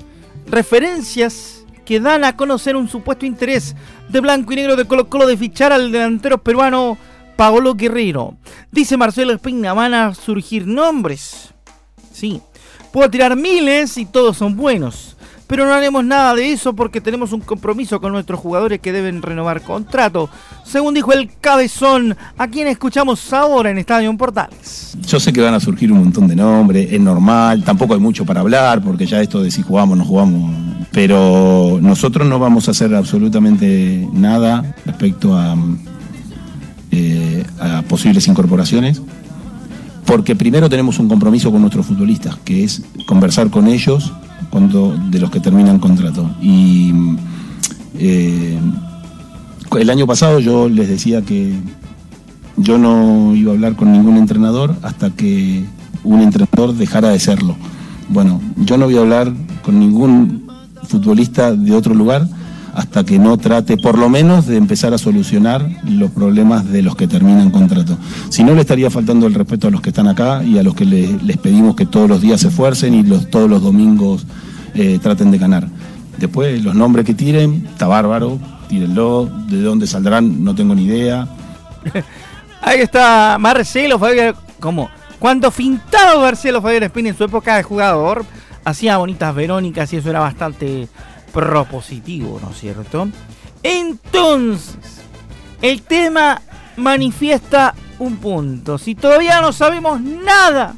referencias 0.47 1.65
que 1.85 2.01
dan 2.01 2.25
a 2.25 2.37
conocer 2.37 2.77
un 2.77 2.89
supuesto 2.89 3.27
interés 3.27 3.77
de 4.09 4.21
blanco 4.21 4.53
y 4.53 4.57
negro 4.57 4.77
de 4.77 4.87
Colo 4.87 5.09
Colo 5.09 5.27
de 5.27 5.37
fichar 5.37 5.73
al 5.73 5.93
delantero 5.93 6.39
peruano 6.39 6.99
Paolo 7.39 7.77
Guerrero. 7.77 8.37
Dice 8.73 8.97
Marcelo 8.97 9.33
Espina, 9.33 9.73
van 9.73 9.95
a 9.95 10.13
surgir 10.13 10.67
nombres. 10.67 11.55
Sí, 12.13 12.41
puedo 12.93 13.09
tirar 13.09 13.37
miles 13.37 13.97
y 13.97 14.07
todos 14.07 14.37
son 14.37 14.57
buenos. 14.57 15.17
Pero 15.47 15.65
no 15.65 15.73
haremos 15.73 16.05
nada 16.05 16.35
de 16.35 16.51
eso 16.51 16.75
porque 16.75 17.01
tenemos 17.01 17.33
un 17.33 17.41
compromiso 17.41 18.01
con 18.01 18.11
nuestros 18.11 18.41
jugadores 18.41 18.81
que 18.81 18.91
deben 18.91 19.23
renovar 19.23 19.63
contrato. 19.63 20.29
Según 20.65 20.95
dijo 20.95 21.13
el 21.13 21.31
cabezón, 21.41 22.17
a 22.37 22.49
quien 22.49 22.67
escuchamos 22.67 23.33
ahora 23.33 23.71
en 23.71 23.79
Estadio 23.79 24.15
Portales. 24.17 24.99
Yo 25.07 25.21
sé 25.21 25.33
que 25.33 25.41
van 25.41 25.55
a 25.55 25.61
surgir 25.61 25.93
un 25.93 26.01
montón 26.01 26.27
de 26.27 26.35
nombres, 26.35 26.93
es 26.93 27.01
normal, 27.01 27.63
tampoco 27.63 27.95
hay 27.95 28.01
mucho 28.01 28.27
para 28.27 28.41
hablar 28.41 28.83
porque 28.83 29.07
ya 29.07 29.23
esto 29.23 29.41
de 29.45 29.53
si 29.53 29.63
jugamos 29.63 29.95
o 29.95 29.97
no 29.97 30.05
jugamos. 30.05 30.55
Pero 30.91 31.79
nosotros 31.81 32.27
no 32.27 32.41
vamos 32.41 32.67
a 32.67 32.73
hacer 32.73 32.93
absolutamente 32.97 34.09
nada 34.13 34.75
respecto 34.85 35.39
a, 35.39 35.53
a 35.53 35.57
posibles 37.99 38.29
incorporaciones, 38.29 39.03
porque 40.07 40.37
primero 40.37 40.71
tenemos 40.71 41.01
un 41.01 41.09
compromiso 41.09 41.51
con 41.51 41.63
nuestros 41.63 41.85
futbolistas, 41.85 42.37
que 42.45 42.63
es 42.63 42.83
conversar 43.07 43.51
con 43.51 43.67
ellos 43.67 44.13
cuando, 44.51 44.97
de 45.11 45.19
los 45.19 45.33
que 45.33 45.41
terminan 45.41 45.81
contrato. 45.81 46.31
Y 46.41 46.93
eh, 47.99 48.57
el 49.81 49.91
año 49.91 50.07
pasado 50.07 50.39
yo 50.39 50.69
les 50.69 50.89
decía 50.89 51.23
que 51.23 51.53
yo 52.57 52.79
no 52.79 53.35
iba 53.35 53.51
a 53.51 53.55
hablar 53.57 53.75
con 53.75 53.91
ningún 53.91 54.17
entrenador 54.17 54.77
hasta 54.83 55.11
que 55.11 55.65
un 56.05 56.21
entrenador 56.21 56.77
dejara 56.77 57.09
de 57.09 57.19
serlo. 57.19 57.57
Bueno, 58.11 58.41
yo 58.59 58.79
no 58.79 58.85
voy 58.85 58.97
a 58.97 59.01
hablar 59.01 59.35
con 59.63 59.81
ningún 59.81 60.47
futbolista 60.85 61.53
de 61.53 61.75
otro 61.75 61.95
lugar 61.97 62.29
hasta 62.79 63.03
que 63.03 63.19
no 63.19 63.37
trate 63.39 63.77
por 63.77 63.99
lo 63.99 64.09
menos 64.09 64.47
de 64.47 64.57
empezar 64.57 64.95
a 64.95 64.99
solucionar 64.99 65.69
los 65.85 66.13
problemas 66.13 66.71
de 66.71 66.81
los 66.83 66.95
que 66.95 67.09
terminan 67.09 67.51
contrato. 67.51 67.99
Si 68.29 68.45
no, 68.45 68.55
le 68.55 68.61
estaría 68.61 68.89
faltando 68.89 69.27
el 69.27 69.35
respeto 69.35 69.67
a 69.67 69.73
los 69.73 69.81
que 69.81 69.89
están 69.89 70.07
acá 70.07 70.45
y 70.45 70.59
a 70.59 70.63
los 70.63 70.77
que 70.77 70.85
les, 70.85 71.37
pedimos 71.39 71.75
que 71.75 71.87
todos 71.87 72.09
los 72.09 72.21
días 72.21 72.41
se 72.41 72.49
esfuercen 72.49 72.95
y 72.95 73.03
los, 73.03 73.31
todos 73.31 73.51
los 73.51 73.65
domingos 73.65 74.27
eh, 74.75 75.01
traten 75.03 75.33
de 75.33 75.39
ganar. 75.39 75.67
Después, 76.19 76.63
los 76.63 76.77
nombres 76.77 77.05
que 77.05 77.15
tiren, 77.15 77.67
está 77.69 77.89
bárbaro, 77.89 78.39
tírenlo, 78.69 79.27
de 79.27 79.61
dónde 79.61 79.89
saldrán, 79.89 80.45
no 80.45 80.55
tengo 80.55 80.77
ni 80.77 80.85
idea. 80.85 81.27
Ahí 82.63 82.79
está 82.79 83.39
Marcelo 83.41 83.99
Fabián, 83.99 84.37
como 84.61 84.89
cuando 85.19 85.51
fintaba 85.51 86.21
Marcelo 86.21 86.63
Fabián 86.63 86.85
Espina 86.85 87.09
en 87.09 87.17
su 87.17 87.25
época 87.25 87.57
de 87.57 87.65
jugador, 87.65 88.25
hacía 88.65 88.99
bonitas 88.99 89.35
verónicas 89.35 89.93
y 89.93 89.97
eso 89.97 90.11
era 90.11 90.21
bastante 90.21 90.89
propositivo, 91.33 92.39
¿no 92.43 92.51
es 92.51 92.59
cierto? 92.59 93.09
Entonces, 93.63 95.03
el 95.63 95.83
tema 95.83 96.41
manifiesta 96.77 97.75
un 97.99 98.17
punto. 98.17 98.79
Si 98.79 98.95
todavía 98.95 99.41
no 99.41 99.53
sabemos 99.53 100.01
nada 100.01 100.77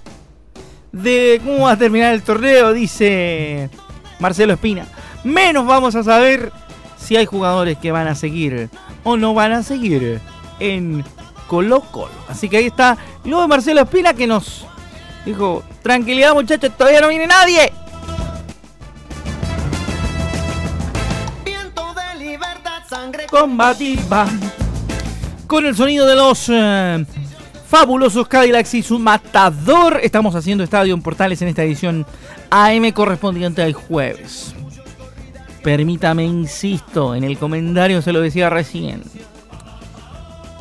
de 0.92 1.40
cómo 1.44 1.64
va 1.64 1.72
a 1.72 1.76
terminar 1.76 2.14
el 2.14 2.22
torneo, 2.22 2.72
dice 2.72 3.70
Marcelo 4.18 4.54
Espina, 4.54 4.86
menos 5.24 5.66
vamos 5.66 5.94
a 5.94 6.02
saber 6.02 6.52
si 6.98 7.16
hay 7.16 7.26
jugadores 7.26 7.78
que 7.78 7.92
van 7.92 8.08
a 8.08 8.14
seguir 8.14 8.70
o 9.04 9.16
no 9.16 9.34
van 9.34 9.52
a 9.52 9.62
seguir 9.62 10.20
en 10.58 11.04
Colo 11.46 11.80
Colo. 11.80 12.12
Así 12.28 12.48
que 12.48 12.58
ahí 12.58 12.66
está 12.66 12.96
luego 13.24 13.42
de 13.42 13.48
Marcelo 13.48 13.82
Espina 13.82 14.14
que 14.14 14.26
nos 14.26 14.66
dijo, 15.24 15.62
tranquilidad 15.82 16.34
muchachos, 16.34 16.70
todavía 16.76 17.00
no 17.00 17.08
viene 17.08 17.26
nadie. 17.26 17.72
Combativa. 23.30 24.26
Con 25.46 25.64
el 25.64 25.74
sonido 25.74 26.06
de 26.06 26.16
los 26.16 26.48
eh, 26.48 27.04
fabulosos 27.66 28.28
Cadillacs 28.28 28.74
y 28.74 28.82
su 28.82 28.98
matador. 28.98 30.00
Estamos 30.02 30.34
haciendo 30.34 30.64
Estadio 30.64 30.94
en 30.94 31.02
Portales 31.02 31.40
en 31.42 31.48
esta 31.48 31.62
edición 31.62 32.04
AM 32.50 32.90
correspondiente 32.92 33.62
al 33.62 33.72
jueves. 33.72 34.54
Permítame, 35.62 36.24
insisto, 36.24 37.14
en 37.14 37.24
el 37.24 37.38
comentario 37.38 38.02
se 38.02 38.12
lo 38.12 38.20
decía 38.20 38.50
recién. 38.50 39.02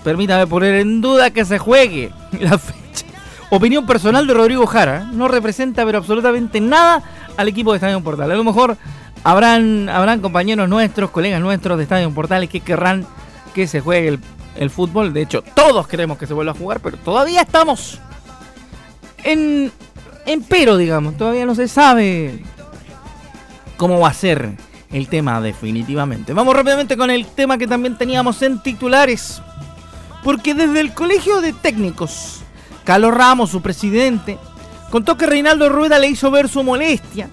permítame 0.03 0.45
poner 0.45 0.75
en 0.75 1.01
duda 1.01 1.32
que 1.32 1.45
se 1.45 1.58
juegue 1.58 2.12
la 2.39 2.58
fecha. 2.58 3.05
Opinión 3.49 3.86
personal 3.88 4.27
de 4.27 4.34
Rodrigo 4.34 4.67
Jara. 4.67 5.10
No 5.12 5.27
representa 5.27 5.86
pero 5.86 5.97
absolutamente 5.97 6.62
nada 6.62 7.01
al 7.38 7.47
equipo 7.47 7.71
de 7.71 7.77
Estadio 7.77 8.01
Portal. 8.01 8.32
A 8.32 8.36
lo 8.36 8.43
mejor 8.43 8.77
habrán, 9.23 9.89
habrán 9.89 10.21
compañeros 10.21 10.69
nuestros, 10.69 11.12
colegas 11.12 11.41
nuestros 11.41 11.77
de 11.77 11.84
Estadio 11.84 12.12
Portales 12.12 12.49
que 12.49 12.62
querrán 12.62 13.05
que 13.53 13.67
se 13.67 13.82
juegue 13.82 14.08
el, 14.10 14.19
el 14.55 14.69
fútbol. 14.69 15.13
De 15.13 15.21
hecho, 15.21 15.41
todos 15.41 15.88
queremos 15.88 16.17
que 16.17 16.27
se 16.27 16.34
vuelva 16.34 16.51
a 16.51 16.55
jugar, 16.55 16.79
pero 16.79 16.97
todavía 16.97 17.41
estamos 17.41 17.99
en, 19.23 19.71
en 20.25 20.43
pero, 20.43 20.77
digamos. 20.77 21.17
Todavía 21.17 21.45
no 21.45 21.55
se 21.55 21.67
sabe 21.67 22.43
cómo 23.77 23.99
va 23.99 24.10
a 24.10 24.13
ser 24.13 24.58
el 24.91 25.08
tema 25.08 25.39
definitivamente. 25.41 26.34
Vamos 26.34 26.55
rápidamente 26.55 26.97
con 26.97 27.10
el 27.10 27.25
tema 27.25 27.58
que 27.58 27.67
también 27.67 27.97
teníamos 27.97 28.41
en 28.41 28.60
titulares. 28.62 29.41
Porque 30.23 30.53
desde 30.53 30.82
el 30.82 30.93
Colegio 30.93 31.39
de 31.39 31.53
Técnicos, 31.53 32.41
Carlos 32.84 33.13
Ramos, 33.13 33.51
su 33.51 33.62
presidente, 33.62 34.38
contó 34.89 35.15
que 35.15 35.27
Reinaldo 35.27 35.69
Rueda 35.69 35.97
le 35.97 36.08
hizo 36.08 36.29
ver 36.29 36.49
su 36.49 36.63
molestia 36.63 37.29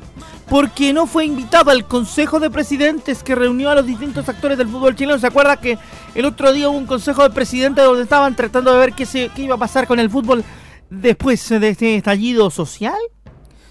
porque 0.48 0.92
no 0.92 1.06
fue 1.06 1.24
invitado 1.24 1.70
al 1.70 1.86
Consejo 1.86 2.38
de 2.38 2.50
Presidentes 2.50 3.22
que 3.22 3.34
reunió 3.34 3.70
a 3.70 3.74
los 3.74 3.86
distintos 3.86 4.28
actores 4.28 4.56
del 4.56 4.68
fútbol 4.68 4.94
chileno. 4.94 5.18
¿Se 5.18 5.26
acuerda 5.26 5.56
que 5.56 5.78
el 6.14 6.24
otro 6.24 6.52
día 6.52 6.68
hubo 6.68 6.78
un 6.78 6.86
Consejo 6.86 7.22
de 7.22 7.30
Presidentes 7.30 7.84
donde 7.84 8.04
estaban 8.04 8.36
tratando 8.36 8.72
de 8.72 8.78
ver 8.78 8.92
qué, 8.92 9.06
se, 9.06 9.28
qué 9.30 9.42
iba 9.42 9.56
a 9.56 9.58
pasar 9.58 9.86
con 9.86 9.98
el 9.98 10.08
fútbol 10.08 10.44
después 10.88 11.48
de 11.48 11.68
este 11.68 11.96
estallido 11.96 12.50
social? 12.50 12.94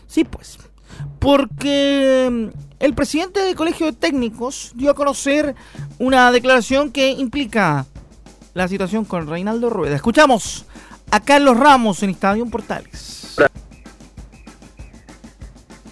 Sí, 0.08 0.26
pues. 0.26 0.58
Porque 1.20 2.52
el 2.80 2.94
presidente 2.94 3.40
del 3.40 3.56
Colegio 3.56 3.86
de 3.86 3.94
Técnicos 3.94 4.72
dio 4.76 4.92
a 4.92 4.96
conocer 4.96 5.56
una 5.98 6.32
declaración 6.32 6.92
que 6.92 7.12
implica 7.12 7.86
la 8.54 8.68
situación 8.68 9.06
con 9.06 9.28
Reinaldo 9.28 9.70
Rueda. 9.70 9.96
Escuchamos 9.96 10.66
a 11.12 11.20
Carlos 11.20 11.58
Ramos 11.58 12.04
en 12.04 12.10
Estadio 12.10 12.46
Portales. 12.46 13.36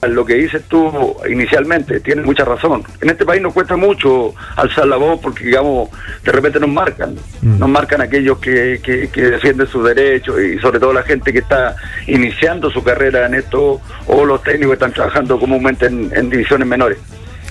Lo 0.08 0.26
que 0.26 0.36
dices 0.36 0.64
tú 0.68 1.16
inicialmente, 1.30 2.00
tienes 2.00 2.26
mucha 2.26 2.46
razón. 2.46 2.84
En 3.02 3.10
este 3.10 3.26
país 3.26 3.42
nos 3.42 3.54
cuesta 3.54 3.76
mucho 3.76 4.34
alzar 4.56 4.88
la 4.88 4.98
voz 4.98 5.20
porque, 5.22 5.46
digamos, 5.46 5.90
de 6.24 6.32
repente 6.32 6.60
nos 6.60 6.70
marcan. 6.70 7.16
Mm. 7.42 7.60
Nos 7.60 7.70
marcan 7.70 8.02
aquellos 8.02 8.38
que, 8.40 8.80
que, 8.84 9.22
defienden 9.22 9.68
sus 9.68 9.84
derechos 9.86 10.40
y 10.40 10.60
sobre 10.60 10.80
todo 10.80 10.94
la 10.94 11.04
gente 11.04 11.32
que 11.32 11.40
está 11.40 11.76
iniciando 12.08 12.70
su 12.70 12.84
carrera 12.84 13.26
en 13.26 13.36
esto 13.36 13.82
o 14.08 14.26
los 14.26 14.44
técnicos 14.44 14.70
que 14.70 14.86
están 14.86 14.94
trabajando 14.94 15.40
comúnmente 15.40 15.88
en, 15.88 16.30
divisiones 16.30 16.68
menores. 16.68 16.98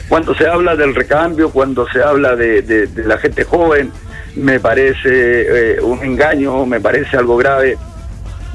Cuando 0.09 0.35
se 0.35 0.47
habla 0.47 0.77
del 0.77 0.95
recambio, 0.95 1.51
cuando 1.51 1.88
se 1.88 2.03
habla 2.03 2.37
de, 2.37 2.88
la 2.97 3.19
gente 3.19 3.45
joven, 3.45 3.91
me 4.37 4.61
parece 4.61 5.77
eh, 5.77 5.81
un 5.81 6.03
engaño, 6.03 6.67
me 6.67 6.81
parece 6.81 7.17
algo 7.17 7.37
grave 7.37 7.77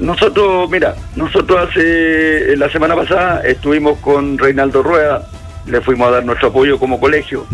nosotros, 0.00 0.70
mira, 0.70 0.94
nosotros 1.16 1.68
hace 1.68 2.56
la 2.56 2.70
semana 2.70 2.94
pasada 2.94 3.40
estuvimos 3.40 3.98
con 3.98 4.38
Reinaldo 4.38 4.82
Rueda, 4.82 5.26
le 5.66 5.80
fuimos 5.80 6.08
a 6.08 6.12
dar 6.12 6.24
nuestro 6.24 6.48
apoyo 6.48 6.78
como 6.78 7.00
colegio. 7.00 7.46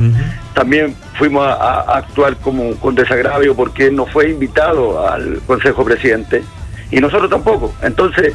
También 0.52 0.94
fuimos 1.14 1.46
a, 1.46 1.80
actuar 1.98 2.36
como 2.36 2.76
con 2.76 2.94
desagravio 2.94 3.54
porque 3.54 3.86
él 3.86 3.96
no 3.96 4.06
fue 4.06 4.30
invitado 4.30 5.08
al 5.08 5.40
Consejo 5.46 5.84
Presidente 5.84 6.42
y 6.90 7.00
nosotros 7.00 7.30
tampoco. 7.30 7.74
Entonces, 7.82 8.34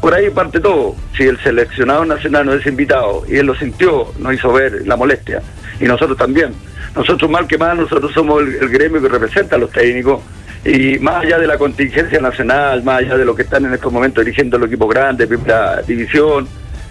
por 0.00 0.14
ahí 0.14 0.30
parte 0.30 0.60
todo. 0.60 0.94
Si 1.16 1.24
el 1.24 1.38
seleccionado 1.40 2.04
nacional 2.04 2.46
no 2.46 2.52
es 2.52 2.66
invitado 2.66 3.24
y 3.26 3.36
él 3.36 3.46
lo 3.46 3.56
sintió, 3.56 4.12
nos 4.18 4.34
hizo 4.34 4.52
ver 4.52 4.86
la 4.86 4.96
molestia. 4.96 5.42
Y 5.80 5.84
nosotros 5.84 6.16
también. 6.16 6.52
Nosotros, 6.94 7.30
mal 7.30 7.46
que 7.46 7.58
mal, 7.58 7.78
nosotros 7.78 8.12
somos 8.12 8.42
el 8.42 8.68
gremio 8.68 9.02
que 9.02 9.08
representa 9.08 9.56
a 9.56 9.58
los 9.58 9.70
técnicos 9.70 10.20
y 10.66 10.98
más 10.98 11.22
allá 11.22 11.38
de 11.38 11.46
la 11.46 11.56
contingencia 11.56 12.20
nacional, 12.20 12.82
más 12.82 12.98
allá 12.98 13.16
de 13.16 13.24
lo 13.24 13.36
que 13.36 13.42
están 13.42 13.64
en 13.66 13.74
estos 13.74 13.92
momentos 13.92 14.24
dirigiendo 14.24 14.56
el 14.56 14.64
equipo 14.64 14.88
grande, 14.88 15.26
primera 15.28 15.80
división, 15.82 16.48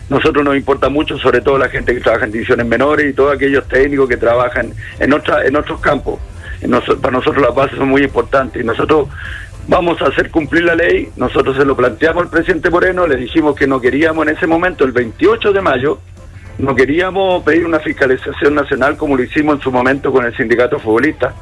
nosotros 0.10 0.46
nos 0.46 0.56
importa 0.56 0.88
mucho, 0.88 1.18
sobre 1.18 1.42
todo 1.42 1.58
la 1.58 1.68
gente 1.68 1.94
que 1.94 2.00
trabaja 2.00 2.26
en 2.26 2.32
divisiones 2.32 2.66
menores 2.66 3.10
y 3.10 3.14
todos 3.14 3.36
aquellos 3.36 3.68
técnicos 3.68 4.08
que 4.08 4.16
trabajan 4.16 4.72
en, 5.00 5.14
otra, 5.14 5.46
en 5.46 5.58
otros 5.58 5.82
campos. 5.82 6.20
para 7.02 7.12
nosotros 7.12 7.44
las 7.44 7.54
bases 7.54 7.78
son 7.78 7.90
muy 7.90 8.04
importantes 8.04 8.64
y 8.64 8.66
nosotros 8.66 9.10
vamos 9.68 10.02
a 10.02 10.06
hacer 10.06 10.32
cumplir 10.32 10.64
la 10.64 10.76
ley. 10.76 11.10
Nosotros 11.18 11.58
se 11.58 11.66
lo 11.66 11.76
planteamos 11.76 12.24
al 12.24 12.30
presidente 12.30 12.70
Moreno, 12.70 13.08
le 13.08 13.18
dijimos 13.18 13.56
que 13.56 13.68
no 13.68 13.82
queríamos 13.82 14.26
en 14.26 14.36
ese 14.36 14.48
momento, 14.48 14.86
el 14.86 14.94
28 14.94 15.52
de 15.52 15.62
mayo, 15.62 16.00
no 16.58 16.76
queríamos 16.76 17.44
pedir 17.44 17.66
una 17.66 17.80
fiscalización 17.80 18.56
nacional 18.56 18.98
como 18.98 19.18
lo 19.18 19.24
hicimos 19.24 19.56
en 19.56 19.62
su 19.62 19.72
momento 19.72 20.12
con 20.12 20.26
el 20.26 20.36
sindicato 20.36 20.80
futbolista, 20.80 21.34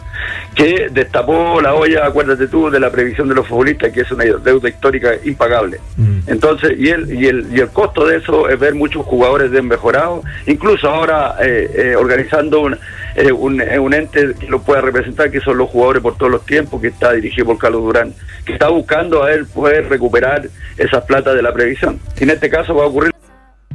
que 0.55 0.87
destapó 0.91 1.61
la 1.61 1.75
olla, 1.75 2.05
acuérdate 2.05 2.47
tú, 2.47 2.69
de 2.69 2.79
la 2.79 2.89
previsión 2.89 3.27
de 3.27 3.35
los 3.35 3.47
futbolistas, 3.47 3.91
que 3.91 4.01
es 4.01 4.11
una 4.11 4.23
deuda 4.23 4.69
histórica 4.69 5.11
impagable. 5.23 5.79
Mm. 5.97 6.19
Entonces, 6.27 6.73
y 6.77 6.89
el, 6.89 7.13
y, 7.13 7.27
el, 7.27 7.47
y 7.51 7.59
el 7.59 7.69
costo 7.69 8.05
de 8.05 8.17
eso 8.17 8.49
es 8.49 8.59
ver 8.59 8.73
muchos 8.73 9.05
jugadores 9.05 9.51
desmejorados, 9.51 10.25
incluso 10.47 10.89
ahora 10.89 11.35
eh, 11.41 11.69
eh, 11.75 11.95
organizando 11.95 12.61
un, 12.61 12.77
eh, 13.15 13.31
un, 13.31 13.61
un, 13.61 13.93
ente 13.93 14.33
que 14.39 14.47
lo 14.47 14.61
pueda 14.61 14.81
representar, 14.81 15.29
que 15.29 15.41
son 15.41 15.57
los 15.57 15.69
jugadores 15.69 16.01
por 16.01 16.17
todos 16.17 16.31
los 16.31 16.45
tiempos, 16.45 16.81
que 16.81 16.87
está 16.87 17.13
dirigido 17.13 17.47
por 17.47 17.57
Carlos 17.57 17.83
Durán, 17.83 18.13
que 18.45 18.53
está 18.53 18.69
buscando 18.69 19.23
a 19.23 19.33
él 19.33 19.45
poder 19.45 19.89
recuperar 19.89 20.47
esas 20.77 21.03
plata 21.03 21.33
de 21.33 21.41
la 21.41 21.53
previsión. 21.53 21.99
Y 22.19 22.23
en 22.23 22.31
este 22.31 22.49
caso 22.49 22.73
va 22.73 22.83
a 22.83 22.87
ocurrir 22.87 23.13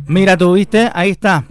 Mira 0.08 0.38
tú, 0.38 0.54
viste, 0.54 0.90
ahí 0.94 1.10
está. 1.10 1.44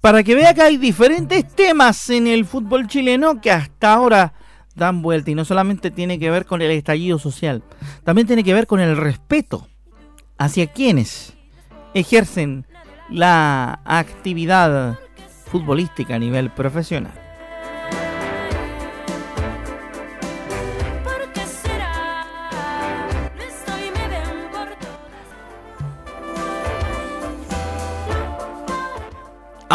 Para 0.00 0.22
que 0.22 0.34
vea 0.34 0.54
que 0.54 0.62
hay 0.62 0.78
diferentes 0.78 1.46
temas 1.54 2.08
en 2.08 2.26
el 2.26 2.46
fútbol 2.46 2.86
chileno 2.86 3.42
que 3.42 3.50
hasta 3.50 3.92
ahora 3.92 4.32
dan 4.74 5.02
vuelta 5.02 5.30
y 5.30 5.34
no 5.34 5.44
solamente 5.44 5.90
tiene 5.90 6.18
que 6.18 6.30
ver 6.30 6.46
con 6.46 6.62
el 6.62 6.70
estallido 6.70 7.18
social, 7.18 7.62
también 8.04 8.26
tiene 8.26 8.42
que 8.42 8.54
ver 8.54 8.66
con 8.66 8.80
el 8.80 8.96
respeto 8.96 9.68
hacia 10.38 10.66
quienes 10.68 11.34
ejercen 11.92 12.66
la 13.10 13.80
actividad 13.84 14.98
futbolística 15.44 16.14
a 16.14 16.18
nivel 16.18 16.50
profesional. 16.50 17.25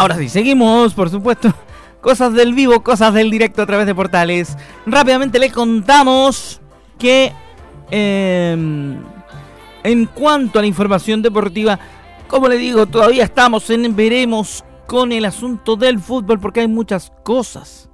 Ahora 0.02 0.16
sí, 0.16 0.28
seguimos, 0.28 0.94
por 0.94 1.10
supuesto. 1.10 1.54
Cosas 2.00 2.32
del 2.32 2.54
vivo, 2.54 2.82
cosas 2.82 3.14
del 3.14 3.30
directo 3.30 3.62
a 3.62 3.66
través 3.66 3.86
de 3.86 3.94
portales. 3.94 4.58
Rápidamente 4.84 5.38
le 5.38 5.48
contamos 5.52 6.60
que 6.98 7.32
em, 7.88 9.00
en 9.84 10.06
cuanto 10.06 10.58
a 10.58 10.62
la 10.62 10.66
información 10.66 11.22
deportiva, 11.22 11.78
como 12.26 12.48
le 12.48 12.56
digo, 12.56 12.86
todavía 12.86 13.22
estamos 13.22 13.70
en 13.70 13.94
veremos 13.94 14.64
con 14.88 15.12
el 15.12 15.24
asunto 15.24 15.76
del 15.76 16.00
fútbol 16.00 16.40
porque 16.40 16.62
hay 16.62 16.66
muchas 16.66 17.12
cosas 17.22 17.88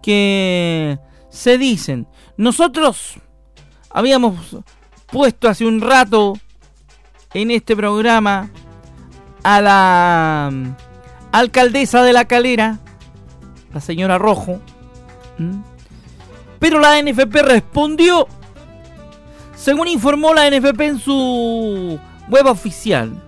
que 0.00 0.96
se 1.28 1.58
dicen. 1.58 2.06
Nosotros 2.36 3.14
habíamos 3.90 4.58
puesto 5.10 5.48
hace 5.48 5.66
un 5.66 5.80
rato 5.80 6.34
en 7.34 7.50
este 7.50 7.74
programa 7.74 8.48
a 9.42 9.60
la 9.60 10.52
alcaldesa 11.38 12.02
de 12.02 12.12
la 12.12 12.26
calera, 12.26 12.78
la 13.72 13.80
señora 13.80 14.18
Rojo. 14.18 14.60
Pero 16.58 16.80
la 16.80 17.00
NFP 17.00 17.34
respondió, 17.42 18.26
según 19.54 19.88
informó 19.88 20.34
la 20.34 20.50
NFP 20.50 20.80
en 20.80 20.98
su 20.98 21.98
web 22.28 22.46
oficial. 22.46 23.22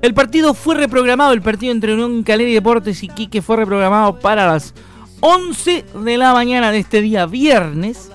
El 0.00 0.14
partido 0.14 0.54
fue 0.54 0.76
reprogramado, 0.76 1.32
el 1.32 1.42
partido 1.42 1.72
entre 1.72 1.94
Unión 1.94 2.22
Calera 2.22 2.50
y 2.50 2.54
Deportes 2.54 3.02
y 3.02 3.08
Quique 3.08 3.42
fue 3.42 3.56
reprogramado 3.56 4.20
para 4.20 4.46
las 4.46 4.74
11 5.20 5.84
de 6.04 6.16
la 6.16 6.32
mañana 6.32 6.70
de 6.70 6.78
este 6.78 7.00
día 7.02 7.26
viernes 7.26 8.12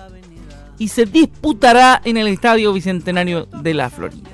y 0.79 0.87
se 0.87 1.05
disputará 1.05 2.01
en 2.05 2.15
el 2.15 2.27
Estadio 2.27 2.71
Bicentenario 2.71 3.47
de 3.47 3.73
la 3.73 3.89
Florida. 3.89 4.29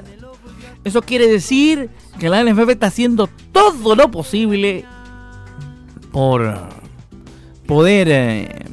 Eso 0.83 1.01
quiere 1.01 1.27
decir 1.27 1.89
que 2.19 2.29
la 2.29 2.43
NFP 2.43 2.69
está 2.69 2.87
haciendo 2.87 3.27
todo 3.51 3.95
lo 3.95 4.11
posible 4.11 4.85
por 6.11 6.55
poder 7.65 8.07
eh, 8.09 8.65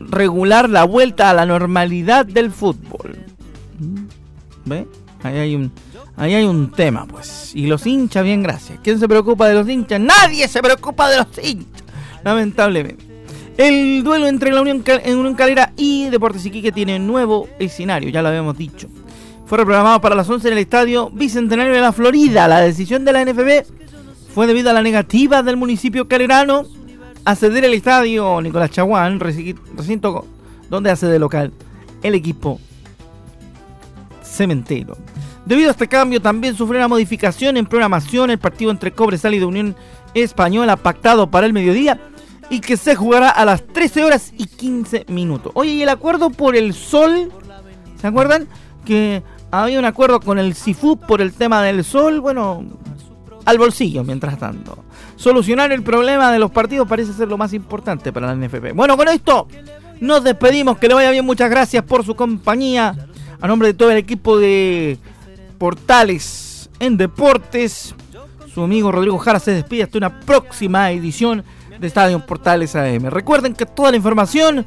regular 0.00 0.68
la 0.68 0.84
vuelta 0.84 1.30
a 1.30 1.34
la 1.34 1.46
normalidad 1.46 2.26
del 2.26 2.50
fútbol. 2.50 3.18
¿Ve? 4.64 4.86
Ahí 5.22 5.38
hay 5.38 5.54
un, 5.54 5.72
ahí 6.16 6.34
hay 6.34 6.44
un 6.44 6.70
tema, 6.72 7.06
pues. 7.06 7.54
Y 7.54 7.66
los 7.66 7.86
hinchas, 7.86 8.24
bien, 8.24 8.42
gracias. 8.42 8.78
¿Quién 8.82 8.98
se 8.98 9.08
preocupa 9.08 9.48
de 9.48 9.54
los 9.54 9.68
hinchas? 9.68 10.00
Nadie 10.00 10.48
se 10.48 10.62
preocupa 10.62 11.08
de 11.10 11.18
los 11.18 11.26
hinchas. 11.42 11.84
Lamentablemente. 12.24 13.10
El 13.56 14.02
duelo 14.02 14.26
entre 14.26 14.52
la 14.52 14.62
Unión, 14.62 14.82
Unión 15.06 15.34
Calera 15.34 15.72
y 15.76 16.08
Deportes 16.08 16.46
Iquique 16.46 16.72
tiene 16.72 16.98
nuevo 16.98 17.46
escenario, 17.58 18.08
ya 18.08 18.22
lo 18.22 18.28
habíamos 18.28 18.56
dicho. 18.56 18.88
Fue 19.44 19.58
reprogramado 19.58 20.00
para 20.00 20.14
las 20.14 20.30
11 20.30 20.48
en 20.48 20.52
el 20.52 20.60
estadio 20.60 21.10
Bicentenario 21.10 21.74
de 21.74 21.80
la 21.80 21.92
Florida. 21.92 22.46
La 22.48 22.60
decisión 22.60 23.04
de 23.04 23.12
la 23.12 23.24
NFB 23.24 23.79
fue 24.34 24.46
debido 24.46 24.70
a 24.70 24.72
la 24.72 24.82
negativa 24.82 25.42
del 25.42 25.56
municipio 25.56 26.08
calerano 26.08 26.64
a 27.24 27.34
ceder 27.34 27.64
el 27.64 27.74
estadio 27.74 28.40
Nicolás 28.40 28.70
Chaguán, 28.70 29.20
recinto 29.20 30.24
donde 30.68 30.90
hace 30.90 31.06
de 31.06 31.18
local 31.18 31.52
el 32.02 32.14
equipo 32.14 32.60
cementero. 34.22 34.96
Debido 35.44 35.68
a 35.68 35.72
este 35.72 35.88
cambio 35.88 36.22
también 36.22 36.54
sufrió 36.54 36.78
una 36.78 36.88
modificación 36.88 37.56
en 37.56 37.66
programación 37.66 38.30
el 38.30 38.38
partido 38.38 38.70
entre 38.70 38.92
Cobresal 38.92 39.34
y 39.34 39.38
de 39.38 39.44
Unión 39.44 39.76
Española 40.14 40.76
pactado 40.76 41.30
para 41.30 41.46
el 41.46 41.52
mediodía 41.52 42.00
y 42.50 42.60
que 42.60 42.76
se 42.76 42.94
jugará 42.94 43.30
a 43.30 43.44
las 43.44 43.66
13 43.66 44.04
horas 44.04 44.32
y 44.36 44.46
15 44.46 45.06
minutos. 45.08 45.52
Oye, 45.54 45.72
y 45.72 45.82
el 45.82 45.88
acuerdo 45.88 46.30
por 46.30 46.56
el 46.56 46.74
sol, 46.74 47.32
¿se 48.00 48.06
acuerdan? 48.06 48.48
Que 48.84 49.22
había 49.50 49.78
un 49.78 49.84
acuerdo 49.84 50.20
con 50.20 50.38
el 50.38 50.54
CIFU 50.54 50.98
por 50.98 51.20
el 51.20 51.32
tema 51.32 51.62
del 51.62 51.84
sol, 51.84 52.20
bueno, 52.20 52.64
al 53.50 53.58
bolsillo 53.58 54.04
mientras 54.04 54.38
tanto. 54.38 54.84
Solucionar 55.16 55.72
el 55.72 55.82
problema 55.82 56.32
de 56.32 56.38
los 56.38 56.50
partidos 56.50 56.88
parece 56.88 57.12
ser 57.12 57.28
lo 57.28 57.36
más 57.36 57.52
importante 57.52 58.12
para 58.12 58.34
la 58.34 58.34
NFP. 58.34 58.72
Bueno, 58.74 58.96
con 58.96 59.08
esto 59.08 59.46
nos 60.00 60.24
despedimos, 60.24 60.78
que 60.78 60.88
le 60.88 60.94
vaya 60.94 61.10
bien, 61.10 61.26
muchas 61.26 61.50
gracias 61.50 61.84
por 61.84 62.04
su 62.04 62.14
compañía. 62.14 63.06
A 63.40 63.48
nombre 63.48 63.68
de 63.68 63.74
todo 63.74 63.90
el 63.90 63.96
equipo 63.96 64.38
de 64.38 64.98
Portales 65.58 66.70
en 66.78 66.96
Deportes, 66.96 67.94
su 68.52 68.62
amigo 68.62 68.90
Rodrigo 68.92 69.18
Jara 69.18 69.38
se 69.38 69.52
despide 69.52 69.84
hasta 69.84 69.98
una 69.98 70.20
próxima 70.20 70.90
edición 70.90 71.44
de 71.78 71.86
Estadio 71.86 72.24
Portales 72.26 72.74
AM. 72.76 73.06
Recuerden 73.06 73.54
que 73.54 73.66
toda 73.66 73.90
la 73.90 73.96
información 73.96 74.64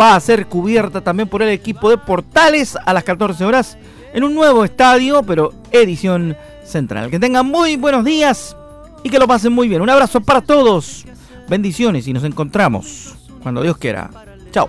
va 0.00 0.14
a 0.14 0.20
ser 0.20 0.46
cubierta 0.46 1.00
también 1.00 1.28
por 1.28 1.42
el 1.42 1.48
equipo 1.48 1.90
de 1.90 1.98
Portales 1.98 2.76
a 2.76 2.92
las 2.92 3.04
14 3.04 3.44
horas 3.44 3.78
en 4.12 4.24
un 4.24 4.34
nuevo 4.34 4.64
estadio, 4.64 5.22
pero 5.22 5.52
edición 5.70 6.36
central. 6.64 7.10
Que 7.10 7.18
tengan 7.18 7.46
muy 7.46 7.76
buenos 7.76 8.04
días 8.04 8.56
y 9.02 9.10
que 9.10 9.18
lo 9.18 9.26
pasen 9.26 9.52
muy 9.52 9.68
bien. 9.68 9.82
Un 9.82 9.90
abrazo 9.90 10.20
para 10.20 10.40
todos. 10.40 11.04
Bendiciones 11.48 12.06
y 12.06 12.12
nos 12.12 12.24
encontramos 12.24 13.14
cuando 13.42 13.62
Dios 13.62 13.76
quiera. 13.76 14.10
Chao. 14.50 14.68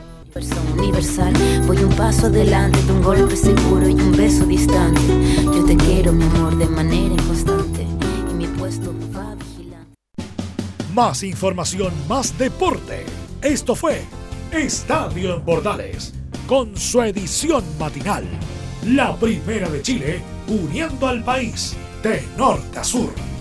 Universal, 0.77 1.33
voy 1.67 1.77
un 1.77 1.93
paso 1.93 2.25
adelante 2.25 2.81
de 2.81 2.91
un 2.91 3.03
golpe 3.03 3.35
seguro 3.35 3.87
y 3.87 3.93
un 3.93 4.11
beso 4.13 4.45
distante. 4.45 5.01
Yo 5.43 5.63
te 5.63 5.77
quiero, 5.77 6.11
mi 6.11 6.23
amor, 6.23 6.57
de 6.57 6.65
manera 6.65 7.13
inconstante. 7.13 7.85
Y 8.31 8.33
mi 8.33 8.47
puesto 8.47 8.93
va 9.15 9.35
vigilante. 9.35 9.95
Más 10.93 11.21
información, 11.21 11.93
más 12.09 12.35
deporte. 12.37 13.05
Esto 13.43 13.75
fue 13.75 14.01
Estadio 14.51 15.35
en 15.35 15.45
Bordales, 15.45 16.15
con 16.47 16.75
su 16.75 17.01
edición 17.03 17.63
matinal. 17.77 18.23
La 18.87 19.15
primera 19.15 19.69
de 19.69 19.81
Chile, 19.83 20.21
uniendo 20.47 21.07
al 21.07 21.23
país 21.23 21.75
de 22.01 22.23
norte 22.37 22.79
a 22.79 22.83
sur. 22.83 23.32